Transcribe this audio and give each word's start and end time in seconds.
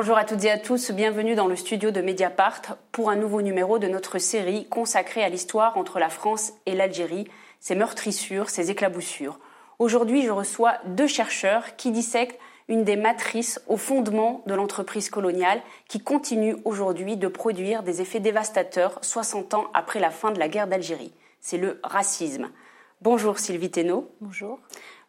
Bonjour 0.00 0.16
à 0.16 0.24
toutes 0.24 0.44
et 0.44 0.50
à 0.52 0.58
tous, 0.58 0.92
bienvenue 0.92 1.34
dans 1.34 1.48
le 1.48 1.56
studio 1.56 1.90
de 1.90 2.00
Mediapart 2.00 2.62
pour 2.92 3.10
un 3.10 3.16
nouveau 3.16 3.42
numéro 3.42 3.80
de 3.80 3.88
notre 3.88 4.18
série 4.18 4.64
consacrée 4.68 5.24
à 5.24 5.28
l'histoire 5.28 5.76
entre 5.76 5.98
la 5.98 6.08
France 6.08 6.52
et 6.66 6.76
l'Algérie, 6.76 7.26
ses 7.58 7.74
meurtrissures, 7.74 8.48
ses 8.48 8.70
éclaboussures. 8.70 9.40
Aujourd'hui, 9.80 10.22
je 10.22 10.30
reçois 10.30 10.74
deux 10.86 11.08
chercheurs 11.08 11.74
qui 11.74 11.90
dissectent 11.90 12.38
une 12.68 12.84
des 12.84 12.94
matrices 12.94 13.60
au 13.66 13.76
fondement 13.76 14.44
de 14.46 14.54
l'entreprise 14.54 15.10
coloniale 15.10 15.60
qui 15.88 15.98
continue 15.98 16.54
aujourd'hui 16.64 17.16
de 17.16 17.26
produire 17.26 17.82
des 17.82 18.00
effets 18.00 18.20
dévastateurs 18.20 19.00
60 19.02 19.54
ans 19.54 19.64
après 19.74 19.98
la 19.98 20.12
fin 20.12 20.30
de 20.30 20.38
la 20.38 20.48
guerre 20.48 20.68
d'Algérie. 20.68 21.12
C'est 21.40 21.58
le 21.58 21.80
racisme. 21.82 22.50
Bonjour 23.02 23.40
Sylvie 23.40 23.72
Thénault. 23.72 24.08
Bonjour. 24.20 24.60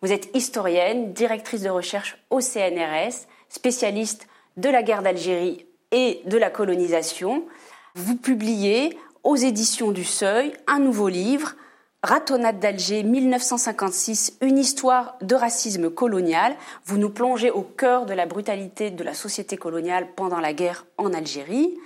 Vous 0.02 0.12
êtes 0.12 0.36
historienne, 0.36 1.14
directrice 1.14 1.62
de 1.62 1.70
recherche 1.70 2.18
au 2.32 2.42
CNRS, 2.42 3.28
spécialiste 3.50 4.28
de 4.60 4.70
la 4.70 4.84
guerre 4.84 5.02
d'Algérie 5.02 5.66
et 5.92 6.22
de 6.26 6.38
la 6.38 6.50
colonisation. 6.50 7.46
Vous 7.96 8.16
publiez 8.16 8.98
aux 9.24 9.36
éditions 9.36 9.92
du 9.92 10.04
Seuil 10.04 10.54
un 10.68 10.80
nouveau 10.80 11.08
livre, 11.08 11.56
Ratonnade 12.04 12.60
d'Alger 12.60 13.04
1956, 13.04 14.38
une 14.42 14.58
histoire 14.58 15.18
de 15.22 15.36
racisme 15.36 15.90
colonial. 15.90 16.56
Vous 16.86 16.98
nous 16.98 17.10
plongez 17.10 17.52
au 17.52 17.62
cœur 17.62 18.06
de 18.06 18.14
la 18.14 18.26
brutalité 18.26 18.90
de 18.90 19.04
la 19.04 19.14
société 19.14 19.58
coloniale 19.58 20.08
pendant 20.16 20.40
la 20.40 20.54
guerre 20.54 20.86
en 20.98 21.14
Algérie. 21.14 21.78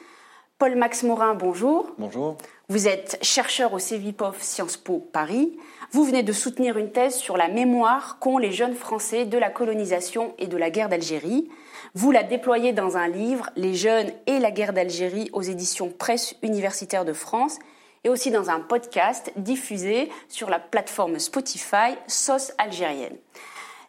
Paul-Max 0.60 1.04
Morin, 1.04 1.34
bonjour. 1.34 1.92
Bonjour. 1.98 2.38
Vous 2.70 2.88
êtes 2.88 3.18
chercheur 3.22 3.74
au 3.74 3.80
CEVIPOF 3.80 4.42
Sciences 4.42 4.78
Po 4.78 5.00
Paris. 5.00 5.58
Vous 5.94 6.06
venez 6.06 6.24
de 6.24 6.34
soutenir 6.34 6.80
une 6.80 6.92
thèse 6.92 7.14
sur 7.14 7.38
la 7.38 7.50
mémoire 7.50 8.18
qu'ont 8.18 8.40
les 8.40 8.52
jeunes 8.52 8.74
Français 8.74 9.26
de 9.26 9.38
la 9.38 9.52
colonisation 9.52 10.34
et 10.40 10.48
de 10.48 10.58
la 10.58 10.72
guerre 10.72 10.90
d'Algérie. 10.90 11.52
Vous 11.94 12.10
la 12.10 12.24
déployez 12.24 12.74
dans 12.74 12.98
un 12.98 13.08
livre, 13.08 13.52
Les 13.56 13.76
jeunes 13.76 14.10
et 14.26 14.40
la 14.40 14.50
guerre 14.50 14.74
d'Algérie, 14.74 15.30
aux 15.34 15.44
éditions 15.44 15.92
Presse 15.92 16.34
universitaire 16.42 17.06
de 17.06 17.14
France, 17.14 17.60
et 18.04 18.10
aussi 18.10 18.32
dans 18.32 18.50
un 18.50 18.60
podcast 18.60 19.32
diffusé 19.36 20.10
sur 20.30 20.50
la 20.50 20.58
plateforme 20.58 21.20
Spotify 21.20 21.94
Sauce 22.08 22.54
algérienne. 22.58 23.18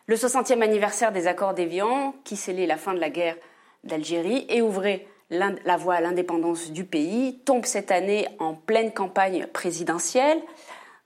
Le 0.06 0.16
60e 0.16 0.60
anniversaire 0.60 1.10
des 1.10 1.26
accords 1.26 1.54
d'Évian, 1.54 2.14
qui 2.22 2.36
scellait 2.36 2.66
la 2.66 2.76
fin 2.76 2.92
de 2.92 3.00
la 3.00 3.08
guerre 3.08 3.38
d'Algérie 3.82 4.44
et 4.50 4.60
ouvrait 4.60 5.06
la 5.30 5.76
voie 5.78 5.94
à 5.94 6.00
l'indépendance 6.02 6.70
du 6.70 6.84
pays, 6.84 7.38
tombe 7.46 7.64
cette 7.64 7.90
année 7.90 8.28
en 8.40 8.52
pleine 8.52 8.92
campagne 8.92 9.46
présidentielle, 9.46 10.42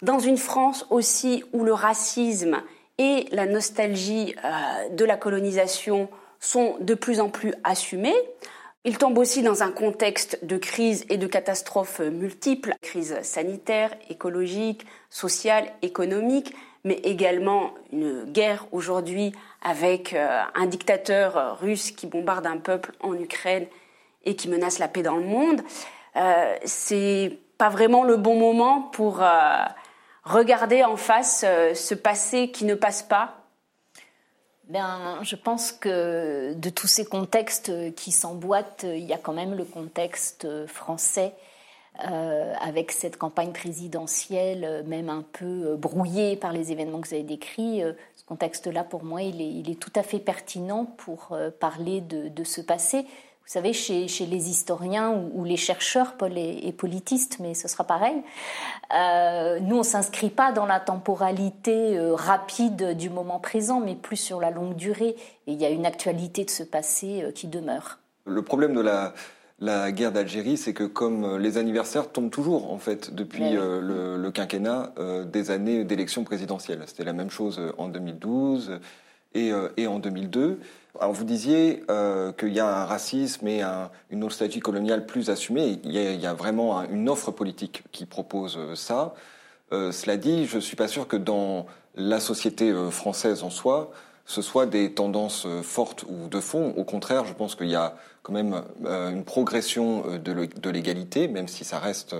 dans 0.02 0.18
une 0.18 0.36
France 0.36 0.86
aussi 0.90 1.44
où 1.52 1.64
le 1.64 1.72
racisme 1.72 2.62
et 2.98 3.26
la 3.30 3.46
nostalgie 3.46 4.34
euh, 4.44 4.94
de 4.94 5.04
la 5.04 5.16
colonisation 5.16 6.08
sont 6.40 6.76
de 6.80 6.94
plus 6.94 7.20
en 7.20 7.28
plus 7.28 7.54
assumés. 7.64 8.16
Il 8.84 8.96
tombe 8.96 9.18
aussi 9.18 9.42
dans 9.42 9.62
un 9.62 9.70
contexte 9.70 10.44
de 10.44 10.56
crise 10.56 11.04
et 11.10 11.16
de 11.16 11.26
catastrophes 11.26 12.00
multiples, 12.00 12.74
crise 12.80 13.20
sanitaire, 13.22 13.90
écologique, 14.08 14.86
sociale, 15.10 15.66
économique, 15.82 16.54
mais 16.84 16.94
également 17.02 17.74
une 17.92 18.24
guerre 18.24 18.66
aujourd'hui 18.72 19.32
avec 19.62 20.14
euh, 20.14 20.42
un 20.54 20.66
dictateur 20.66 21.58
russe 21.60 21.90
qui 21.90 22.06
bombarde 22.06 22.46
un 22.46 22.58
peuple 22.58 22.92
en 23.00 23.14
Ukraine 23.14 23.66
et 24.24 24.36
qui 24.36 24.48
menace 24.48 24.78
la 24.78 24.88
paix 24.88 25.02
dans 25.02 25.16
le 25.16 25.24
monde. 25.24 25.60
Euh, 26.16 26.56
c'est 26.64 27.38
pas 27.58 27.68
vraiment 27.68 28.04
le 28.04 28.16
bon 28.16 28.36
moment 28.36 28.82
pour 28.82 29.22
euh, 29.22 29.26
regarder 30.28 30.84
en 30.84 30.96
face 30.96 31.44
euh, 31.46 31.74
ce 31.74 31.94
passé 31.94 32.50
qui 32.50 32.64
ne 32.64 32.74
passe 32.74 33.02
pas 33.02 33.34
ben, 34.68 35.20
je 35.22 35.34
pense 35.34 35.72
que 35.72 36.52
de 36.52 36.68
tous 36.68 36.86
ces 36.88 37.06
contextes 37.06 37.72
qui 37.94 38.12
s'emboîtent, 38.12 38.84
il 38.86 39.04
y 39.04 39.14
a 39.14 39.16
quand 39.16 39.32
même 39.32 39.54
le 39.54 39.64
contexte 39.64 40.46
français 40.66 41.32
euh, 42.06 42.52
avec 42.60 42.92
cette 42.92 43.16
campagne 43.16 43.52
présidentielle, 43.52 44.84
même 44.86 45.08
un 45.08 45.24
peu 45.32 45.74
brouillée 45.76 46.36
par 46.36 46.52
les 46.52 46.70
événements 46.70 47.00
que 47.00 47.08
vous 47.08 47.14
avez 47.14 47.22
décrits. 47.22 47.80
Ce 48.14 48.24
contexte-là, 48.26 48.84
pour 48.84 49.04
moi, 49.04 49.22
il 49.22 49.70
est, 49.70 49.80
tout 49.80 49.92
à 49.96 50.02
fait 50.02 50.18
pertinent 50.18 50.84
pour 50.84 51.34
parler 51.60 52.02
de 52.02 52.44
ce 52.44 52.60
passé. 52.60 53.06
Vous 53.48 53.54
savez, 53.54 53.72
chez, 53.72 54.26
les 54.26 54.50
historiens 54.50 55.10
ou, 55.10 55.42
les 55.42 55.56
chercheurs, 55.56 56.18
Paul 56.18 56.36
est, 56.36 56.76
politiste, 56.76 57.38
mais 57.40 57.54
ce 57.54 57.66
sera 57.66 57.82
pareil. 57.82 58.16
Euh, 58.94 59.58
nous, 59.60 59.78
on 59.78 59.82
s'inscrit 59.82 60.28
pas 60.28 60.52
dans 60.52 60.66
la 60.66 60.80
temporalité 60.80 61.96
euh, 61.96 62.14
rapide 62.14 62.94
du 62.94 63.08
moment 63.08 63.40
présent, 63.40 63.80
mais 63.80 63.94
plus 63.94 64.18
sur 64.18 64.38
la 64.38 64.50
longue 64.50 64.76
durée. 64.76 65.16
Et 65.46 65.52
il 65.52 65.58
y 65.58 65.64
a 65.64 65.70
une 65.70 65.86
actualité 65.86 66.44
de 66.44 66.50
ce 66.50 66.62
passé 66.62 67.22
euh, 67.22 67.32
qui 67.32 67.46
demeure. 67.46 68.00
Le 68.26 68.42
problème 68.42 68.74
de 68.74 68.82
la, 68.82 69.14
la 69.60 69.92
guerre 69.92 70.12
d'Algérie, 70.12 70.58
c'est 70.58 70.74
que 70.74 70.84
comme 70.84 71.38
les 71.38 71.56
anniversaires 71.56 72.12
tombent 72.12 72.30
toujours, 72.30 72.70
en 72.70 72.78
fait, 72.78 73.14
depuis 73.14 73.52
le, 73.52 74.30
quinquennat 74.30 74.92
des 75.24 75.50
années 75.50 75.84
d'élection 75.84 76.22
présidentielle. 76.22 76.82
C'était 76.84 77.04
la 77.04 77.14
même 77.14 77.30
chose 77.30 77.58
en 77.78 77.88
2012 77.88 78.78
et, 79.32 79.52
et 79.78 79.86
en 79.86 80.00
2002. 80.00 80.60
Alors 81.00 81.12
vous 81.12 81.24
disiez 81.24 81.84
euh, 81.90 82.32
qu'il 82.32 82.52
y 82.52 82.60
a 82.60 82.66
un 82.66 82.84
racisme 82.84 83.46
et 83.46 83.62
une 84.10 84.18
nostalgie 84.18 84.60
coloniale 84.60 85.06
plus 85.06 85.30
assumée. 85.30 85.78
Il 85.84 85.92
y 85.92 86.26
a, 86.26 86.34
vraiment 86.34 86.82
une 86.84 87.08
offre 87.08 87.30
politique 87.30 87.84
qui 87.92 88.06
propose 88.06 88.56
euh, 88.58 88.74
ça. 88.74 89.14
Euh, 89.72 89.92
cela 89.92 90.16
dit, 90.16 90.46
je 90.46 90.56
ne 90.56 90.60
suis 90.60 90.76
pas 90.76 90.88
sûr 90.88 91.06
que 91.06 91.16
dans 91.16 91.66
la 91.94 92.20
société 92.20 92.72
française 92.90 93.42
en 93.42 93.50
soi, 93.50 93.90
ce 94.24 94.42
soit 94.42 94.66
des 94.66 94.92
tendances 94.92 95.46
fortes 95.62 96.04
ou 96.08 96.28
de 96.28 96.40
fond. 96.40 96.74
Au 96.76 96.84
contraire, 96.84 97.24
je 97.24 97.32
pense 97.32 97.54
qu'il 97.54 97.68
y 97.68 97.74
a 97.74 97.96
quand 98.22 98.32
même 98.32 98.62
une 98.84 99.24
progression 99.24 100.04
de 100.18 100.70
l'égalité, 100.70 101.28
même 101.28 101.48
si 101.48 101.64
ça 101.64 101.78
reste, 101.78 102.14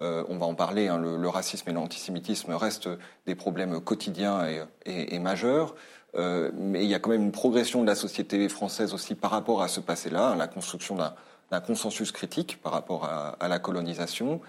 on 0.00 0.36
va 0.36 0.46
en 0.46 0.54
parler, 0.54 0.88
hein, 0.88 0.98
le, 0.98 1.28
racisme 1.28 1.68
et 1.68 1.72
l'antisémitisme 1.72 2.54
restent 2.54 2.88
des 3.26 3.34
problèmes 3.36 3.78
quotidiens 3.80 4.40
et 4.86 5.18
majeurs. 5.20 5.76
Euh, 6.16 6.50
mais 6.54 6.84
il 6.84 6.90
y 6.90 6.94
a 6.94 6.98
quand 6.98 7.10
même 7.10 7.22
une 7.22 7.32
progression 7.32 7.82
de 7.82 7.86
la 7.86 7.94
société 7.94 8.48
française 8.48 8.94
aussi 8.94 9.14
par 9.14 9.30
rapport 9.30 9.62
à 9.62 9.68
ce 9.68 9.80
passé-là, 9.80 10.34
la 10.34 10.48
construction 10.48 10.96
d'un 10.96 11.60
consensus 11.60 12.10
critique 12.12 12.60
par 12.62 12.72
rapport 12.72 13.04
à, 13.04 13.48
la 13.48 13.58
colonisation. 13.58 14.40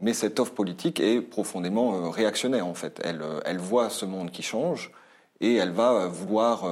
Mais 0.00 0.12
cette 0.12 0.38
offre 0.40 0.52
politique 0.52 1.00
est 1.00 1.22
profondément 1.22 1.94
euh, 1.94 2.08
réactionnaire 2.10 2.66
en 2.66 2.74
fait. 2.74 3.00
Elle, 3.02 3.22
euh, 3.22 3.40
elle, 3.46 3.58
voit 3.58 3.88
ce 3.88 4.04
monde 4.04 4.30
qui 4.30 4.42
change 4.42 4.92
et 5.40 5.54
elle 5.54 5.70
va 5.72 6.06
vouloir 6.06 6.64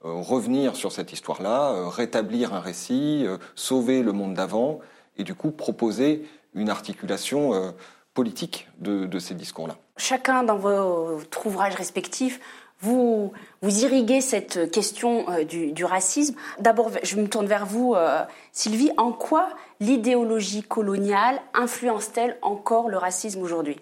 revenir 0.00 0.76
sur 0.76 0.92
cette 0.92 1.12
histoire-là, 1.12 1.90
rétablir 1.90 2.54
un 2.54 2.60
récit, 2.60 3.26
sauver 3.54 4.02
le 4.02 4.12
monde 4.12 4.32
d'avant 4.32 4.80
et 5.18 5.24
du 5.24 5.34
coup 5.34 5.50
proposer 5.50 6.26
une 6.54 6.70
articulation 6.70 7.74
politique 8.14 8.66
de, 8.78 9.04
de 9.04 9.18
ces 9.18 9.34
discours-là. 9.34 9.76
Chacun 9.98 10.42
dans 10.42 10.56
vos 10.56 11.20
ouvrages 11.44 11.74
respectifs 11.74 12.40
vous, 12.80 13.32
irriguez 13.62 14.20
cette 14.20 14.70
question 14.70 15.28
euh, 15.30 15.44
du, 15.44 15.84
racisme. 15.84 16.36
D'abord, 16.60 16.90
je 17.02 17.16
me 17.16 17.28
tourne 17.28 17.46
vers 17.46 17.66
vous, 17.66 17.94
euh, 17.94 18.22
Sylvie. 18.52 18.92
En 18.96 19.12
quoi 19.12 19.48
l'idéologie 19.80 20.62
coloniale 20.62 21.40
influence-t-elle 21.54 22.38
encore 22.42 22.88
le 22.88 22.96
racisme 22.96 23.42
aujourd'hui? 23.42 23.80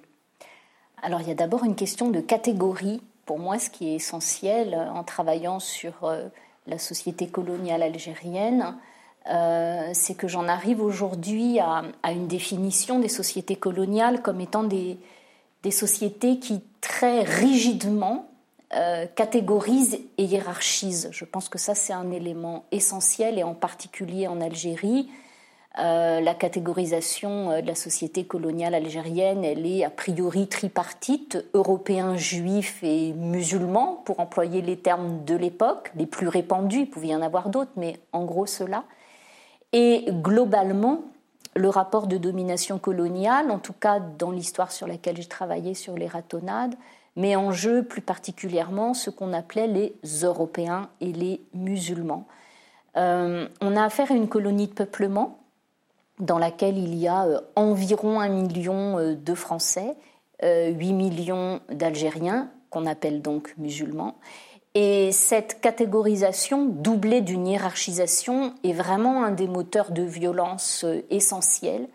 Alors, 1.02 1.20
il 1.20 1.28
y 1.28 1.30
a 1.30 1.34
d'abord 1.34 1.64
une 1.64 1.74
question 1.74 2.10
de 2.10 2.20
catégorie. 2.20 3.02
Pour 3.26 3.38
moi, 3.38 3.58
ce 3.58 3.68
qui 3.68 3.90
est 3.90 3.96
essentiel 3.96 4.72
euh, 4.72 4.88
en 4.90 5.04
travaillant 5.04 5.60
sur 5.60 6.10
la 6.66 6.78
société 6.78 7.28
coloniale 7.28 7.82
algérienne, 7.82 8.76
c'est 9.92 10.16
que 10.16 10.28
j'en 10.28 10.46
arrive 10.46 10.80
aujourd'hui 10.80 11.58
à, 11.58 11.82
une 12.12 12.28
définition 12.28 13.00
des 13.00 13.08
sociétés 13.08 13.56
coloniales 13.56 14.22
comme 14.22 14.40
étant 14.40 14.62
des 14.62 14.98
sociétés 15.70 16.38
qui 16.38 16.62
très 16.80 17.22
rigidement 17.22 18.28
euh, 18.74 19.06
catégorise 19.06 20.00
et 20.18 20.24
hiérarchise. 20.24 21.08
Je 21.12 21.24
pense 21.24 21.48
que 21.48 21.56
ça, 21.56 21.76
c'est 21.76 21.92
un 21.92 22.10
élément 22.10 22.64
essentiel, 22.72 23.38
et 23.38 23.44
en 23.44 23.54
particulier 23.54 24.26
en 24.26 24.40
Algérie. 24.40 25.08
Euh, 25.78 26.20
la 26.20 26.34
catégorisation 26.34 27.50
euh, 27.50 27.60
de 27.60 27.66
la 27.66 27.74
société 27.74 28.24
coloniale 28.24 28.74
algérienne, 28.74 29.44
elle 29.44 29.66
est 29.66 29.84
a 29.84 29.90
priori 29.90 30.48
tripartite, 30.48 31.44
européens, 31.54 32.16
juifs 32.16 32.82
et 32.82 33.12
musulmans, 33.12 34.02
pour 34.04 34.18
employer 34.18 34.62
les 34.62 34.78
termes 34.78 35.24
de 35.24 35.36
l'époque, 35.36 35.92
les 35.94 36.06
plus 36.06 36.28
répandus, 36.28 36.80
il 36.80 36.90
pouvait 36.90 37.08
y 37.08 37.14
en 37.14 37.22
avoir 37.22 37.50
d'autres, 37.50 37.72
mais 37.76 38.00
en 38.12 38.24
gros 38.24 38.46
cela. 38.46 38.84
Et 39.72 40.06
globalement, 40.08 41.02
le 41.54 41.68
rapport 41.68 42.06
de 42.06 42.16
domination 42.16 42.78
coloniale, 42.78 43.50
en 43.50 43.58
tout 43.58 43.74
cas 43.74 44.00
dans 44.00 44.30
l'histoire 44.30 44.72
sur 44.72 44.86
laquelle 44.86 45.16
j'ai 45.16 45.28
travaillé 45.28 45.74
sur 45.74 45.94
les 45.94 46.06
ratonnades, 46.06 46.74
mais 47.16 47.34
en 47.34 47.50
jeu 47.50 47.82
plus 47.82 48.02
particulièrement 48.02 48.94
ce 48.94 49.10
qu'on 49.10 49.32
appelait 49.32 49.66
les 49.66 49.96
Européens 50.22 50.90
et 51.00 51.12
les 51.12 51.40
musulmans. 51.54 52.26
Euh, 52.96 53.48
on 53.60 53.76
a 53.76 53.84
affaire 53.84 54.10
à 54.10 54.14
une 54.14 54.28
colonie 54.28 54.68
de 54.68 54.72
peuplement 54.72 55.38
dans 56.18 56.38
laquelle 56.38 56.78
il 56.78 56.94
y 56.94 57.08
a 57.08 57.24
euh, 57.24 57.40
environ 57.56 58.20
un 58.20 58.28
million 58.28 58.98
euh, 58.98 59.14
de 59.14 59.34
Français, 59.34 59.94
8 60.42 60.92
millions 60.92 61.60
d'Algériens, 61.70 62.50
qu'on 62.68 62.84
appelle 62.84 63.22
donc 63.22 63.54
musulmans, 63.56 64.16
Et 64.74 65.10
cette 65.10 65.62
catégorisation, 65.62 66.66
doublée 66.66 67.22
d'une 67.22 67.46
hiérarchisation, 67.46 68.52
est 68.62 68.74
vraiment 68.74 69.24
un 69.24 69.30
des 69.30 69.48
moteurs 69.48 69.92
de 69.92 70.02
violence 70.02 70.84
essentiels. 71.08 71.88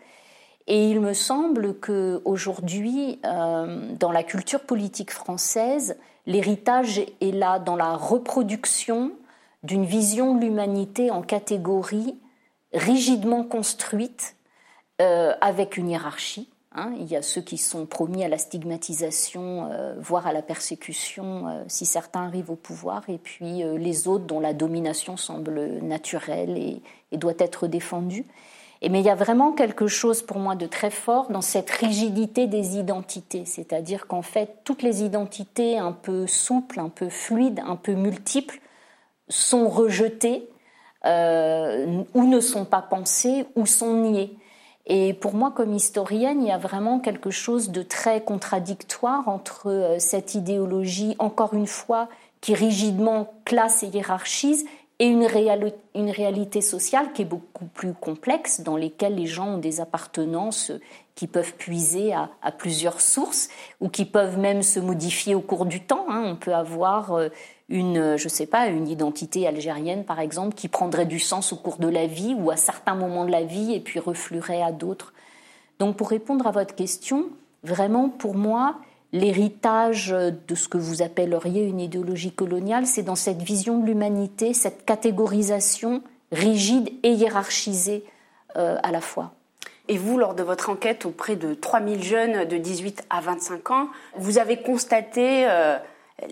Et 0.66 0.90
il 0.90 1.00
me 1.00 1.12
semble 1.12 1.74
qu'aujourd'hui, 1.74 3.20
euh, 3.24 3.94
dans 3.98 4.12
la 4.12 4.22
culture 4.22 4.60
politique 4.60 5.10
française, 5.10 5.96
l'héritage 6.26 6.98
est 6.98 7.34
là 7.34 7.58
dans 7.58 7.76
la 7.76 7.96
reproduction 7.96 9.12
d'une 9.64 9.84
vision 9.84 10.34
de 10.34 10.40
l'humanité 10.40 11.10
en 11.10 11.22
catégories 11.22 12.16
rigidement 12.72 13.44
construites 13.44 14.36
euh, 15.00 15.34
avec 15.40 15.76
une 15.76 15.90
hiérarchie 15.90 16.48
Hein. 16.74 16.94
il 16.98 17.04
y 17.04 17.16
a 17.16 17.20
ceux 17.20 17.42
qui 17.42 17.58
sont 17.58 17.84
promis 17.84 18.24
à 18.24 18.28
la 18.28 18.38
stigmatisation, 18.38 19.68
euh, 19.70 19.94
voire 19.98 20.26
à 20.26 20.32
la 20.32 20.40
persécution 20.40 21.64
si 21.68 21.84
certains 21.84 22.22
arrivent 22.22 22.50
au 22.50 22.56
pouvoir, 22.56 23.02
et 23.10 23.18
puis 23.18 23.62
les 23.62 24.08
autres 24.08 24.24
dont 24.24 24.40
la 24.40 24.54
domination 24.54 25.18
semble 25.18 25.52
naturelle 25.82 26.56
et, 26.56 26.80
doit 27.18 27.34
être 27.38 27.66
défendue. 27.66 28.24
Mais 28.88 29.00
il 29.00 29.06
y 29.06 29.10
a 29.10 29.14
vraiment 29.14 29.52
quelque 29.52 29.86
chose 29.86 30.22
pour 30.22 30.38
moi 30.38 30.56
de 30.56 30.66
très 30.66 30.90
fort 30.90 31.30
dans 31.30 31.40
cette 31.40 31.70
rigidité 31.70 32.46
des 32.46 32.78
identités, 32.78 33.44
c'est-à-dire 33.44 34.06
qu'en 34.06 34.22
fait 34.22 34.58
toutes 34.64 34.82
les 34.82 35.02
identités 35.04 35.78
un 35.78 35.92
peu 35.92 36.26
souples, 36.26 36.80
un 36.80 36.88
peu 36.88 37.08
fluides, 37.08 37.62
un 37.64 37.76
peu 37.76 37.92
multiples 37.92 38.60
sont 39.28 39.68
rejetées 39.68 40.48
ou 41.04 42.24
ne 42.26 42.40
sont 42.40 42.64
pas 42.64 42.82
pensées 42.82 43.46
ou 43.54 43.66
sont 43.66 43.94
niées. 43.94 44.36
Et 44.86 45.14
pour 45.14 45.34
moi, 45.34 45.52
comme 45.52 45.74
historienne, 45.74 46.42
il 46.42 46.48
y 46.48 46.52
a 46.52 46.58
vraiment 46.58 46.98
quelque 46.98 47.30
chose 47.30 47.70
de 47.70 47.82
très 47.82 48.22
contradictoire 48.22 49.28
entre 49.28 49.70
euh, 49.70 49.98
cette 49.98 50.34
idéologie, 50.34 51.14
encore 51.18 51.54
une 51.54 51.68
fois, 51.68 52.08
qui 52.40 52.54
rigidement 52.54 53.32
classe 53.44 53.84
et 53.84 53.86
hiérarchise, 53.86 54.64
et 55.02 55.08
une, 55.08 56.10
réalité 56.10 56.60
sociale 56.60 57.12
qui 57.12 57.22
est 57.22 57.24
beaucoup 57.24 57.64
plus 57.64 57.92
complexe, 57.92 58.60
dans 58.60 58.76
lesquelles 58.76 59.16
les 59.16 59.26
gens 59.26 59.54
ont 59.54 59.58
des 59.58 59.80
appartenances 59.80 60.70
qui 61.16 61.26
peuvent 61.26 61.54
puiser 61.54 62.12
à, 62.14 62.52
plusieurs 62.56 63.00
sources, 63.00 63.48
ou 63.80 63.88
qui 63.88 64.04
peuvent 64.04 64.38
même 64.38 64.62
se 64.62 64.78
modifier 64.78 65.34
au 65.34 65.40
cours 65.40 65.66
du 65.66 65.80
temps. 65.80 66.06
Hein. 66.08 66.22
On 66.24 66.36
peut 66.36 66.54
avoir 66.54 67.14
euh, 67.14 67.30
une, 67.68 68.16
je 68.16 68.28
sais 68.28 68.46
pas, 68.46 68.68
une 68.68 68.86
identité 68.86 69.44
algérienne, 69.48 70.04
par 70.04 70.20
exemple, 70.20 70.54
qui 70.54 70.68
prendrait 70.68 71.06
du 71.06 71.18
sens 71.18 71.52
au 71.52 71.56
cours 71.56 71.78
de 71.78 71.88
la 71.88 72.06
vie 72.06 72.36
ou 72.38 72.52
à 72.52 72.56
certains 72.56 72.94
moments 72.94 73.24
de 73.24 73.32
la 73.32 73.42
vie 73.42 73.74
et 73.74 73.80
puis 73.80 73.98
refluerait 73.98 74.62
à 74.62 74.70
d'autres. 74.70 75.14
Donc, 75.80 75.96
pour 75.96 76.10
répondre 76.10 76.46
à 76.46 76.52
votre 76.52 76.76
question, 76.76 77.24
vraiment, 77.64 78.08
pour 78.08 78.36
moi, 78.36 78.76
l'héritage 79.12 80.08
de 80.08 80.54
ce 80.54 80.68
que 80.68 80.78
vous 80.78 81.02
appelleriez 81.02 81.64
une 81.64 81.80
idéologie 81.80 82.32
coloniale, 82.32 82.86
c'est 82.86 83.02
dans 83.02 83.16
cette 83.16 83.42
vision 83.42 83.78
de 83.78 83.86
l'humanité, 83.86 84.54
cette 84.54 84.84
catégorisation 84.84 86.02
rigide 86.30 86.90
et 87.02 87.12
hiérarchisée 87.12 88.04
euh, 88.56 88.76
à 88.82 88.90
la 88.90 89.00
fois. 89.00 89.32
Et 89.88 89.98
vous, 89.98 90.16
lors 90.16 90.34
de 90.34 90.42
votre 90.42 90.70
enquête 90.70 91.04
auprès 91.06 91.36
de 91.36 91.54
3000 91.54 92.02
jeunes 92.02 92.44
de 92.44 92.56
18 92.56 93.04
à 93.10 93.20
25 93.20 93.70
ans, 93.70 93.88
vous 94.16 94.38
avez 94.38 94.62
constaté 94.62 95.46
euh, 95.48 95.76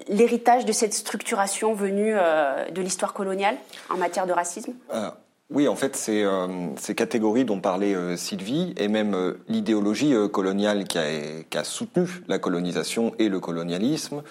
l'héritage 0.08 0.64
de 0.64 0.72
cette 0.72 0.94
structuration 0.94 1.74
venue 1.74 2.12
euh, 2.14 2.70
de 2.70 2.80
l'histoire 2.80 3.12
coloniale 3.12 3.56
en 3.88 3.96
matière 3.96 4.26
de 4.26 4.32
racisme? 4.32 4.74
Euh, 4.94 5.10
Oui, 5.50 5.66
en 5.66 5.74
fait, 5.74 5.96
c'est 5.96 6.24
ces 6.76 6.94
catégories 6.94 7.44
dont 7.44 7.60
parlait 7.60 8.16
Sylvie 8.16 8.72
et 8.76 8.86
même 8.86 9.34
l'idéologie 9.48 10.14
coloniale 10.32 10.84
qui 10.84 10.98
a, 10.98 11.64
soutenu 11.64 12.22
la 12.28 12.38
colonisation 12.38 13.12
et 13.18 13.28
le 13.28 13.40
colonialisme 13.40 14.22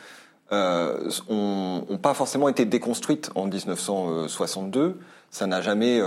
n'ont 0.52 2.00
pas 2.02 2.14
forcément 2.14 2.48
été 2.48 2.64
déconstruites 2.64 3.32
en 3.36 3.48
1962. 3.48 4.98
Ça 5.30 5.46
n'a 5.46 5.62
jamais 5.62 6.02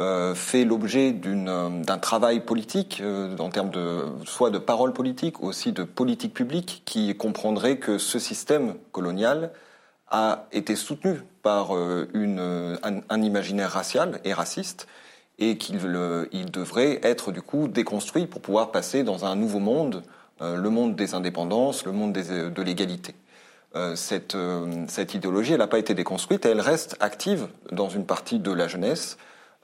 euh, 0.00 0.34
fait 0.36 0.64
l'objet 0.64 1.14
euh, 1.26 1.82
d'un 1.82 1.98
travail 1.98 2.40
politique, 2.40 3.00
euh, 3.02 3.36
en 3.38 3.50
termes 3.50 3.70
de 3.70 4.04
soit 4.24 4.50
de 4.50 4.58
parole 4.58 4.92
politique, 4.92 5.42
aussi 5.42 5.72
de 5.72 5.82
politique 5.82 6.32
publique, 6.32 6.82
qui 6.84 7.14
comprendrait 7.16 7.78
que 7.78 7.98
ce 7.98 8.20
système 8.20 8.74
colonial 8.92 9.50
a 10.10 10.46
été 10.52 10.76
soutenu 10.76 11.22
par 11.42 11.70
une, 12.14 12.78
un, 12.82 13.22
imaginaire 13.22 13.70
racial 13.70 14.20
et 14.24 14.32
raciste, 14.32 14.86
et 15.38 15.56
qu'il 15.56 15.76
il 16.32 16.50
devrait 16.50 17.00
être 17.02 17.32
du 17.32 17.40
coup 17.42 17.68
déconstruit 17.68 18.26
pour 18.26 18.42
pouvoir 18.42 18.72
passer 18.72 19.04
dans 19.04 19.24
un 19.24 19.36
nouveau 19.36 19.58
monde, 19.60 20.02
le 20.40 20.68
monde 20.68 20.96
des 20.96 21.14
indépendances, 21.14 21.86
le 21.86 21.92
monde 21.92 22.12
des, 22.12 22.50
de 22.50 22.62
l'égalité. 22.62 23.14
cette, 23.94 24.36
cette 24.88 25.14
idéologie, 25.14 25.52
elle 25.52 25.60
n'a 25.60 25.66
pas 25.66 25.78
été 25.78 25.94
déconstruite, 25.94 26.44
elle 26.44 26.60
reste 26.60 26.96
active 27.00 27.46
dans 27.72 27.88
une 27.88 28.04
partie 28.04 28.38
de 28.38 28.52
la 28.52 28.68
jeunesse, 28.68 29.16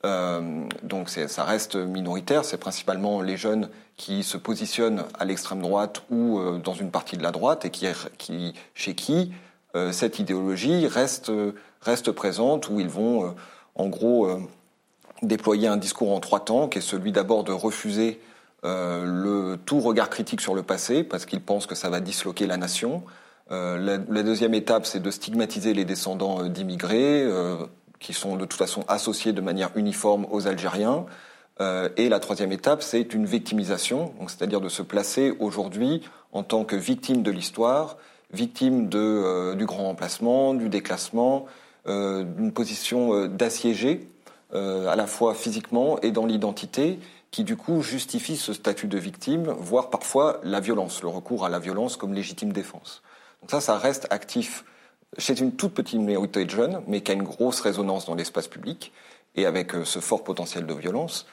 euh, 0.07 0.67
donc 0.83 1.09
ça 1.09 1.45
reste 1.45 1.75
minoritaire, 1.75 2.45
c'est 2.45 2.59
principalement 2.59 3.23
les 3.23 3.37
jeunes 3.37 3.71
qui 3.97 4.23
se 4.23 4.37
positionnent 4.37 5.05
à 5.19 5.25
l'extrême 5.25 5.63
droite 5.63 6.03
ou 6.11 6.39
euh, 6.39 6.59
dans 6.59 6.75
une 6.75 6.91
partie 6.91 7.17
de 7.17 7.23
la 7.23 7.33
droite 7.33 7.65
et 7.65 7.71
qui, 7.71 7.87
qui 8.19 8.55
chez 8.75 8.95
qui 8.95 9.33
euh, 9.33 9.46
cette 9.93 10.19
idéologie 10.19 10.87
reste, 10.87 11.31
reste 11.81 12.13
présente, 12.13 12.69
où 12.69 12.81
ils 12.81 12.89
vont 12.89 13.35
en 13.75 13.89
gros 13.89 14.29
déployer 15.23 15.69
un 15.69 15.77
discours 15.77 16.13
en 16.13 16.21
trois 16.21 16.45
temps, 16.45 16.69
qui 16.69 16.79
est 16.79 16.83
celui 16.83 17.13
d'abord 17.13 17.45
de 17.45 17.53
refuser 17.53 18.21
tout 18.63 19.81
regard 19.81 20.11
critique 20.11 20.41
sur 20.41 20.55
le 20.55 20.63
passé, 20.63 21.05
parce 21.05 21.27
qu'ils 21.27 21.41
pensent 21.41 21.67
que 21.67 21.75
ça 21.75 21.91
va 21.91 22.01
disloquer 22.01 22.47
la 22.47 22.57
nation. 22.57 23.03
La, 23.51 23.99
deuxième 23.99 24.55
étape, 24.55 24.87
c'est 24.87 25.01
de 25.01 25.11
stigmatiser 25.11 25.75
les 25.75 25.85
descendants 25.85 26.45
d'immigrés, 26.45 27.27
qui 27.99 28.13
sont 28.13 28.37
de 28.37 28.45
toute 28.45 28.59
façon 28.59 28.85
associés 28.89 29.33
de 29.33 29.41
manière 29.41 29.71
uniforme 29.75 30.27
aux 30.31 30.47
Algériens. 30.47 31.07
Euh, 31.61 31.89
et 31.97 32.09
la 32.09 32.21
troisième 32.21 32.53
étape, 32.53 32.83
c'est 32.83 33.15
une 33.15 33.27
victimisation, 33.27 34.13
c'est-à-dire 34.27 34.61
de 34.61 34.69
se 34.69 34.83
placer 34.83 35.35
aujourd'hui 35.41 36.03
en 36.33 36.43
tant 36.43 36.65
que 36.65 36.77
victime 36.77 37.23
de 37.23 37.31
l'histoire, 37.31 37.97
victime 38.33 38.89
de, 38.89 38.99
euh, 38.99 39.55
du 39.55 39.67
grand 39.67 39.85
remplacement, 39.85 40.55
du 40.55 40.69
déclassement, 40.69 41.47
euh, 41.87 42.25
d'une 42.25 42.53
position 42.53 43.15
euh, 43.15 43.29
d'assiégé, 43.29 44.09
euh, 44.55 44.89
à 44.89 44.97
la 44.97 45.07
fois 45.07 45.35
physiquement 45.35 46.01
et 46.01 46.11
dans 46.11 46.27
l'identité, 46.27 46.99
qui 47.31 47.45
du 47.45 47.57
coup 47.57 47.83
justifie 47.83 48.37
ce 48.37 48.53
statut 48.53 48.89
de 48.89 48.99
victime, 48.99 49.55
voire 49.59 49.91
parfois 49.91 50.41
la 50.43 50.61
violence, 50.61 51.03
le 51.03 51.09
recours 51.09 51.45
à 51.45 51.49
la 51.49 51.59
violence 51.59 51.97
comme 51.97 52.15
légitime 52.15 52.53
défense. 52.53 53.03
Donc 53.41 53.51
ça, 53.51 53.61
ça 53.61 53.79
reste 53.79 54.07
actif 54.11 54.65
c'est 55.19 55.41
une 55.41 55.53
toute 55.53 55.73
petite 55.73 55.99
minorité 55.99 56.45
de 56.45 56.51
jeunes, 56.51 56.83
mais 56.87 57.01
qui 57.01 57.11
a 57.13 57.15
une 57.15 57.23
grosse 57.23 57.61
résonance 57.61 58.07
dans 58.07 58.15
l'espace 58.15 58.49
public 58.49 58.93
et 59.35 59.47
avec 59.47 59.75
euh, 59.75 59.85
ce 59.85 60.01
fort 60.01 60.25
potentiel 60.25 60.67
de 60.67 60.75
violence. 60.75 61.27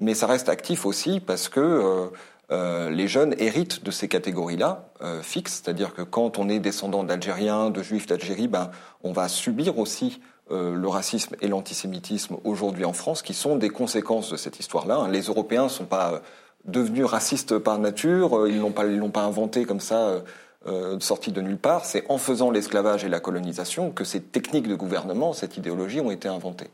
Mais 0.00 0.14
ça 0.14 0.26
reste 0.26 0.48
actif 0.48 0.86
aussi 0.86 1.20
parce 1.20 1.48
que 1.48 2.10
euh, 2.50 2.54
euh, 2.54 2.90
les 2.90 3.08
jeunes 3.08 3.34
héritent 3.38 3.84
de 3.84 3.90
ces 3.90 4.08
catégories-là 4.08 4.86
fixes, 5.22 5.62
c'est-à-dire 5.62 5.94
que 5.94 6.02
quand 6.02 6.38
on 6.38 6.48
est 6.48 6.58
descendant 6.58 7.04
d'Algériens, 7.04 7.70
de 7.70 7.82
Juifs 7.82 8.06
d'Algérie, 8.06 8.48
ben, 8.48 8.70
on 9.02 9.12
va 9.12 9.28
subir 9.28 9.78
aussi 9.78 10.20
le 10.50 10.88
racisme 10.88 11.36
et 11.40 11.46
l'antisémitisme 11.46 12.36
aujourd'hui 12.42 12.84
en 12.84 12.92
France, 12.92 13.22
qui 13.22 13.34
sont 13.34 13.56
des 13.56 13.68
conséquences 13.68 14.30
de 14.30 14.36
cette 14.36 14.58
histoire-là. 14.58 14.96
Hein. 14.96 15.08
Les 15.08 15.22
Européens 15.22 15.64
ne 15.64 15.68
sont 15.68 15.84
pas 15.84 16.22
devenus 16.64 17.04
racistes 17.04 17.56
par 17.58 17.78
nature, 17.78 18.48
ils 18.48 18.58
l'ont 18.58 18.72
pas, 18.72 18.84
ils 18.86 18.98
l'ont 18.98 19.10
pas 19.10 19.22
inventé 19.22 19.64
comme 19.64 19.80
ça 19.80 20.22
euh, 20.66 21.00
sortie 21.00 21.32
de 21.32 21.40
nulle 21.40 21.56
part. 21.56 21.86
C'est 21.86 22.04
en 22.10 22.18
faisant 22.18 22.50
l'esclavage 22.50 23.02
et 23.02 23.08
la 23.08 23.18
colonisation 23.18 23.90
que 23.90 24.04
ces 24.04 24.20
techniques 24.20 24.68
de 24.68 24.74
gouvernement, 24.74 25.32
cette 25.32 25.56
idéologie 25.56 26.00
ont 26.00 26.10
été 26.10 26.28
inventées. 26.28 26.68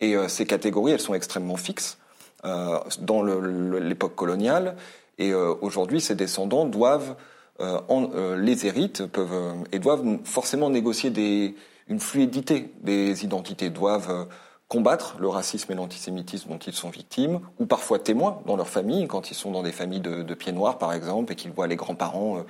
Et 0.00 0.14
euh, 0.14 0.28
ces 0.28 0.46
catégories, 0.46 0.92
elles 0.92 1.00
sont 1.00 1.14
extrêmement 1.14 1.56
fixes 1.56 1.98
euh, 1.98 2.05
dans 2.44 3.22
l'époque 3.22 4.14
coloniale. 4.14 4.76
Et 5.18 5.32
euh, 5.32 5.54
aujourd'hui, 5.60 6.00
ces 6.00 6.14
descendants 6.14 6.64
doivent, 6.64 7.16
en, 7.58 8.10
les 8.36 8.66
héritent 8.66 9.06
peuvent, 9.06 9.54
et 9.72 9.78
doivent 9.78 10.18
forcément 10.24 10.68
négocier 10.68 11.10
des, 11.10 11.54
une 11.88 12.00
fluidité 12.00 12.70
des 12.82 13.24
identités, 13.24 13.70
doivent 13.70 14.26
combattre 14.68 15.16
le 15.18 15.28
racisme 15.28 15.72
et 15.72 15.74
l'antisémitisme 15.74 16.50
dont 16.50 16.58
ils 16.58 16.74
sont 16.74 16.90
victimes, 16.90 17.40
ou 17.58 17.66
parfois 17.66 17.98
témoins 17.98 18.40
dans 18.46 18.56
leur 18.56 18.68
famille, 18.68 19.06
quand 19.06 19.30
ils 19.30 19.34
sont 19.34 19.52
dans 19.52 19.62
des 19.62 19.72
familles 19.72 20.00
de, 20.00 20.22
de 20.22 20.34
pieds 20.34 20.52
noirs, 20.52 20.76
par 20.76 20.92
exemple, 20.92 21.32
et 21.32 21.36
qu'ils 21.36 21.52
voient 21.52 21.68
les 21.68 21.76
grands-parents 21.76 22.44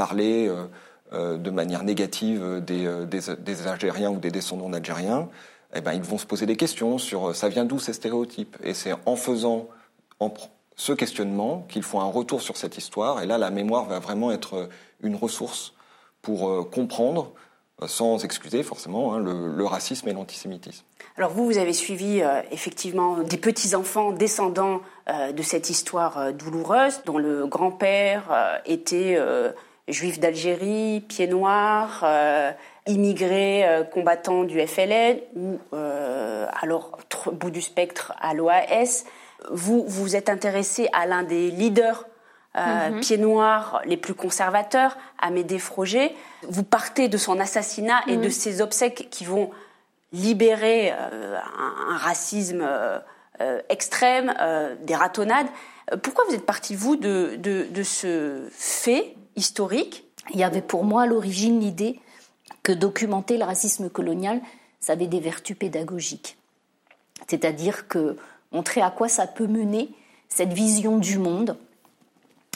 parler 0.00 0.48
euh, 0.48 0.64
euh, 1.12 1.36
de 1.36 1.50
manière 1.50 1.84
négative 1.84 2.62
des, 2.64 2.86
euh, 2.86 3.04
des, 3.04 3.20
des, 3.38 3.66
Algériens 3.66 4.10
ou 4.10 4.18
des 4.18 4.30
descendants 4.30 4.70
d'Algériens, 4.70 5.28
eh 5.74 5.80
ben, 5.80 5.92
ils 5.92 6.02
vont 6.02 6.18
se 6.18 6.26
poser 6.26 6.46
des 6.46 6.56
questions 6.56 6.98
sur 6.98 7.34
ça 7.34 7.48
vient 7.48 7.64
d'où 7.64 7.78
ces 7.78 7.92
stéréotypes? 7.92 8.56
Et 8.62 8.74
c'est 8.74 8.92
en 9.06 9.16
faisant 9.16 9.68
ce 10.76 10.92
questionnement 10.92 11.66
qu'ils 11.68 11.82
font 11.82 12.00
un 12.00 12.10
retour 12.10 12.42
sur 12.42 12.56
cette 12.56 12.76
histoire. 12.76 13.22
Et 13.22 13.26
là, 13.26 13.38
la 13.38 13.50
mémoire 13.50 13.84
va 13.86 13.98
vraiment 13.98 14.32
être 14.32 14.68
une 15.02 15.14
ressource 15.14 15.74
pour 16.22 16.68
comprendre, 16.70 17.32
sans 17.86 18.24
excuser 18.24 18.62
forcément, 18.62 19.14
hein, 19.14 19.18
le, 19.20 19.64
racisme 19.64 20.08
et 20.08 20.12
l'antisémitisme. 20.12 20.84
Alors 21.16 21.30
vous, 21.30 21.46
vous 21.46 21.58
avez 21.58 21.72
suivi 21.72 22.20
euh, 22.20 22.42
effectivement 22.50 23.18
des 23.18 23.36
petits-enfants 23.36 24.12
descendants 24.12 24.80
euh, 25.08 25.32
de 25.32 25.42
cette 25.42 25.70
histoire 25.70 26.32
douloureuse, 26.32 27.02
dont 27.04 27.18
le 27.18 27.46
grand-père 27.46 28.60
était 28.66 29.18
juif 29.88 30.20
d'Algérie, 30.20 31.00
pied 31.08 31.26
noir, 31.26 32.04
euh, 32.90 32.94
immigré 32.94 33.86
combattant 33.92 34.44
du 34.44 34.60
FLN 34.66 35.18
ou 35.36 35.58
alors 35.72 36.98
bout 37.32 37.50
du 37.50 37.60
spectre 37.60 38.12
à 38.20 38.34
l'OAS. 38.34 39.04
Vous 39.50 39.84
vous 39.86 40.16
êtes 40.16 40.28
intéressé 40.28 40.88
à 40.92 41.06
l'un 41.06 41.22
des 41.22 41.50
leaders 41.50 42.06
mm-hmm. 42.54 43.00
pieds 43.00 43.18
noirs 43.18 43.80
les 43.86 43.96
plus 43.96 44.14
conservateurs, 44.14 44.96
Amédée 45.18 45.58
Froger. 45.58 46.14
Vous 46.48 46.64
partez 46.64 47.08
de 47.08 47.16
son 47.16 47.40
assassinat 47.40 48.02
et 48.06 48.16
de 48.16 48.26
mm. 48.26 48.30
ses 48.30 48.60
obsèques 48.60 49.08
qui 49.10 49.24
vont 49.24 49.50
libérer 50.12 50.90
un, 50.90 51.96
racisme 51.96 52.66
extrême, 53.68 54.34
des 54.82 54.94
ratonnades. 54.94 55.46
Pourquoi 56.02 56.24
vous 56.28 56.34
êtes 56.34 56.46
parti, 56.46 56.74
vous, 56.74 56.96
de, 56.96 57.36
de, 57.36 57.82
ce 57.82 58.46
fait 58.50 59.14
historique? 59.36 60.04
Il 60.32 60.38
y 60.38 60.44
avait 60.44 60.62
pour 60.62 60.84
moi 60.84 61.02
à 61.02 61.06
l'origine 61.06 61.60
l'idée 61.60 62.00
que 62.62 62.72
documenter 62.72 63.36
le 63.36 63.44
racisme 63.44 63.88
colonial, 63.88 64.40
ça 64.80 64.92
avait 64.92 65.06
des 65.06 65.20
vertus 65.20 65.56
pédagogiques. 65.56 66.36
C'est-à-dire 67.28 67.88
que 67.88 68.16
montrer 68.52 68.80
à 68.80 68.90
quoi 68.90 69.08
ça 69.08 69.26
peut 69.26 69.46
mener, 69.46 69.90
cette 70.28 70.52
vision 70.52 70.98
du 70.98 71.18
monde, 71.18 71.56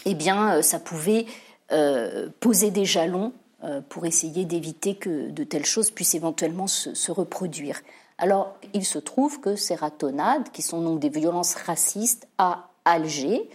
eh 0.05 0.15
bien, 0.15 0.57
euh, 0.57 0.63
ça 0.63 0.79
pouvait 0.79 1.27
euh, 1.73 2.29
poser 2.41 2.71
des 2.71 2.85
jalons 2.85 3.33
euh, 3.65 3.81
pour 3.89 4.07
essayer 4.07 4.45
d'éviter 4.45 4.95
que 4.95 5.31
de 5.31 5.45
telles 5.45 5.67
choses 5.67 5.91
puissent 5.91 6.15
éventuellement 6.15 6.67
se, 6.67 6.95
se, 6.95 7.11
reproduire. 7.11 7.81
Alors, 8.19 8.55
il 8.75 8.85
se 8.85 8.99
trouve 8.99 9.41
que 9.41 9.57
ces 9.57 9.75
ratonnades, 9.75 10.51
qui 10.53 10.63
sont 10.63 10.83
donc 10.83 11.01
des 11.01 11.09
violences 11.09 11.55
racistes, 11.55 12.29
à 12.39 12.69
Alger, 12.85 13.49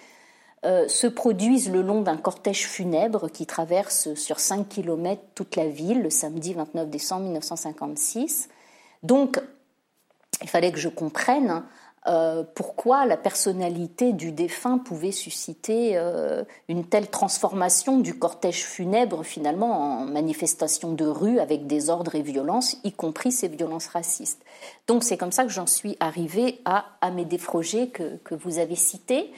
euh, 0.66 0.88
se 0.88 1.08
produisent 1.08 1.72
le 1.72 1.82
long 1.82 2.02
d'un 2.02 2.18
cortège 2.18 2.68
funèbre 2.68 3.30
qui 3.32 3.46
traverse 3.46 4.14
sur 4.16 4.40
5 4.40 4.68
km 4.68 5.22
toute 5.34 5.56
la 5.56 5.68
ville 5.68 6.02
le 6.02 6.10
samedi 6.10 6.54
29 6.54 6.90
décembre 6.90 7.24
1956. 7.24 8.50
Donc, 9.04 9.40
il 10.42 10.50
fallait 10.50 10.72
que 10.72 10.80
je 10.80 10.90
comprenne 10.90 11.64
euh, 12.08 12.44
pourquoi 12.56 13.06
la 13.06 13.18
personnalité 13.18 14.14
du 14.14 14.32
défunt 14.32 14.78
pouvait 14.78 15.12
susciter 15.12 15.92
euh, 15.98 16.44
une 16.70 16.86
telle 16.86 17.10
transformation 17.10 18.00
du 18.00 18.18
cortège 18.18 18.64
funèbre 18.64 19.24
finalement 19.24 20.00
en 20.00 20.06
manifestation 20.06 20.94
de 20.94 21.06
rue 21.06 21.40
avec 21.40 21.68
des 21.68 21.90
ordres 21.90 22.16
et 22.16 22.22
violences, 22.22 22.78
y 22.86 22.94
compris 22.94 23.34
ces 23.34 23.50
violences 23.50 23.88
racistes. 23.88 24.42
Donc 24.88 25.04
c'est 25.04 25.18
comme 25.18 25.34
ça 25.34 25.44
que 25.44 25.52
j'en 25.52 25.68
suis 25.68 25.98
arrivée 26.00 26.62
à 26.64 26.86
Amédée 27.02 27.38
Froger 27.38 27.90
que, 27.90 28.16
que, 28.24 28.34
vous 28.34 28.60
avez 28.60 28.76
cité, 28.76 29.32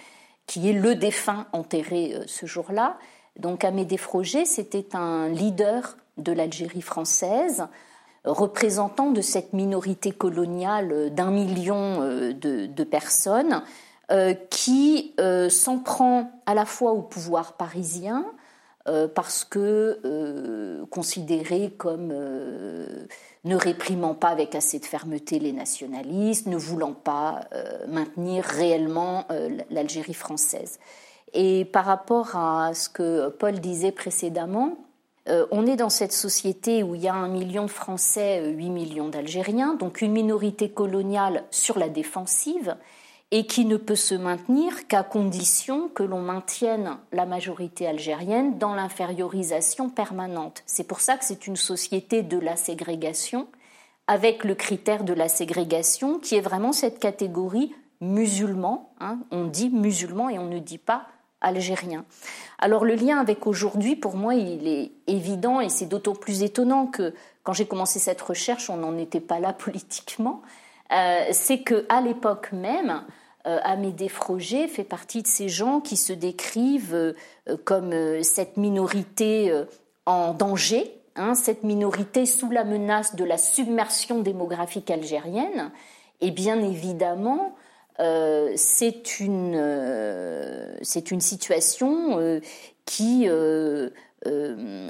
qui 0.52 0.70
est 0.70 0.74
le 0.74 0.96
défunt 0.96 1.46
enterré 1.54 2.14
euh, 2.14 2.24
ce 2.28 2.46
jour-là. 2.46 2.98
Donc 3.40 3.64
Amédée 3.64 3.96
Froger, 3.96 4.44
c'était 4.44 4.98
un 4.98 5.30
leader 5.30 5.96
de 6.18 6.34
l'Algérie 6.34 6.82
française, 6.82 7.68
représentant 8.26 9.12
de 9.12 9.22
cette 9.22 9.54
minorité 9.54 10.12
coloniale 10.12 11.10
d'un 11.16 11.32
million 11.32 12.02
euh, 12.02 12.34
de, 12.34 12.84
personnes, 12.84 13.64
euh, 14.12 14.34
qui 14.50 15.14
euh, 15.22 15.48
s'en 15.48 15.80
prend 15.80 16.30
à 16.46 16.54
la 16.54 16.66
fois 16.66 16.92
au 16.92 17.02
pouvoir 17.02 17.54
parisien, 17.54 18.26
parce 19.16 19.44
que 19.44 20.84
considéré 20.90 21.72
comme 21.78 22.14
ne 23.44 23.56
réprimant 23.56 24.16
pas 24.16 24.30
avec 24.30 24.56
assez 24.56 24.80
de 24.80 24.86
fermeté 24.86 25.40
les 25.40 25.52
nationalistes, 25.54 26.48
ne 26.48 26.58
voulant 26.58 26.94
pas 26.94 27.42
maintenir 27.88 28.44
réellement 28.44 29.28
l'Algérie 29.70 30.14
française. 30.14 30.80
Et 31.34 31.66
par 31.66 31.86
rapport 31.86 32.36
à 32.36 32.74
ce 32.74 32.90
que 32.90 33.30
Paul 33.30 33.60
disait 33.60 33.92
précédemment, 33.92 34.78
euh, 35.30 35.46
on 35.52 35.68
est 35.68 35.76
dans 35.76 35.90
cette 35.90 36.14
société 36.14 36.82
où 36.84 36.96
il 36.96 37.02
y 37.02 37.08
a 37.08 37.14
un 37.14 37.28
million 37.28 37.66
de 37.66 37.70
Français, 37.70 38.44
8 38.44 38.66
euh, 38.66 38.72
millions 38.72 39.10
d'Algériens, 39.10 39.76
donc 39.76 40.02
une 40.02 40.12
minorité 40.12 40.70
coloniale 40.70 41.44
sur 41.52 41.78
la 41.78 41.90
défensive 41.90 42.76
et 43.32 43.46
qui 43.46 43.66
ne 43.66 43.78
peut 43.78 43.96
se 43.96 44.14
maintenir 44.14 44.88
qu'à 44.88 45.04
condition 45.04 45.88
que 45.90 46.04
l'on 46.04 46.22
maintienne 46.22 46.98
la 47.14 47.26
majorité 47.26 47.88
algérienne 47.88 48.58
dans 48.58 48.74
l'infériorisation 48.74 49.90
permanente. 49.90 50.64
C'est 50.66 50.84
pour 50.84 51.00
ça 51.00 51.18
que 51.18 51.24
c'est 51.24 51.48
une 51.48 51.56
société 51.56 52.24
de 52.24 52.38
la 52.38 52.58
ségrégation, 52.58 53.48
avec 54.08 54.44
le 54.44 54.56
critère 54.56 55.06
de 55.06 55.14
la 55.14 55.30
ségrégation 55.30 56.20
qui 56.20 56.36
est 56.36 56.42
vraiment 56.42 56.74
cette 56.74 57.00
catégorie 57.00 57.74
musulman. 58.02 58.92
Hein. 59.00 59.20
on 59.32 59.46
dit 59.46 59.70
musulman 59.70 60.30
et 60.30 60.38
on 60.38 60.48
ne 60.48 60.60
dit 60.60 60.78
pas 60.78 61.08
algérien. 61.40 62.06
Alors 62.60 62.84
le 62.84 62.96
lien 62.96 63.18
avec 63.18 63.48
aujourd'hui, 63.48 63.96
pour 63.96 64.16
moi, 64.16 64.36
il 64.36 64.68
est 64.68 64.92
évident 65.08 65.62
et 65.62 65.70
c'est 65.70 65.86
d'autant 65.86 66.16
plus 66.16 66.44
étonnant 66.44 66.88
que 66.88 67.14
quand 67.44 67.54
j'ai 67.54 67.66
commencé 67.66 68.00
cette 68.00 68.22
recherche, 68.22 68.70
on 68.70 68.78
n'en 68.78 68.98
était 68.98 69.22
pas 69.22 69.40
là 69.40 69.54
politiquement. 69.58 70.42
Euh, 70.92 71.26
c'est 71.32 71.60
que 71.60 71.86
à 71.88 72.02
l'époque 72.02 72.52
même, 72.52 73.04
Amédée 73.46 74.10
Froger 74.10 74.68
fait 74.68 74.84
partie 74.84 75.22
de 75.22 75.28
ces 75.28 75.50
gens 75.50 75.80
qui 75.82 75.98
se 75.98 76.14
décrivent 76.14 76.94
euh, 76.94 77.14
comme 77.66 77.94
cette 78.24 78.58
minorité 78.58 79.52
en 80.06 80.34
danger, 80.34 80.96
hein, 81.16 81.36
cette 81.36 81.64
minorité 81.64 82.26
sous 82.26 82.52
la 82.52 82.64
menace 82.64 83.16
de 83.16 83.24
la 83.24 83.38
submersion 83.38 84.22
démographique 84.22 84.92
algérienne. 84.92 85.72
Et 86.22 86.32
bien 86.32 86.62
évidemment, 86.62 87.56
euh, 88.00 88.54
c'est 88.56 89.20
une, 89.20 89.54
euh, 89.56 90.76
une 91.12 91.22
situation 91.22 92.20
euh, 92.20 92.40
qui 92.86 93.28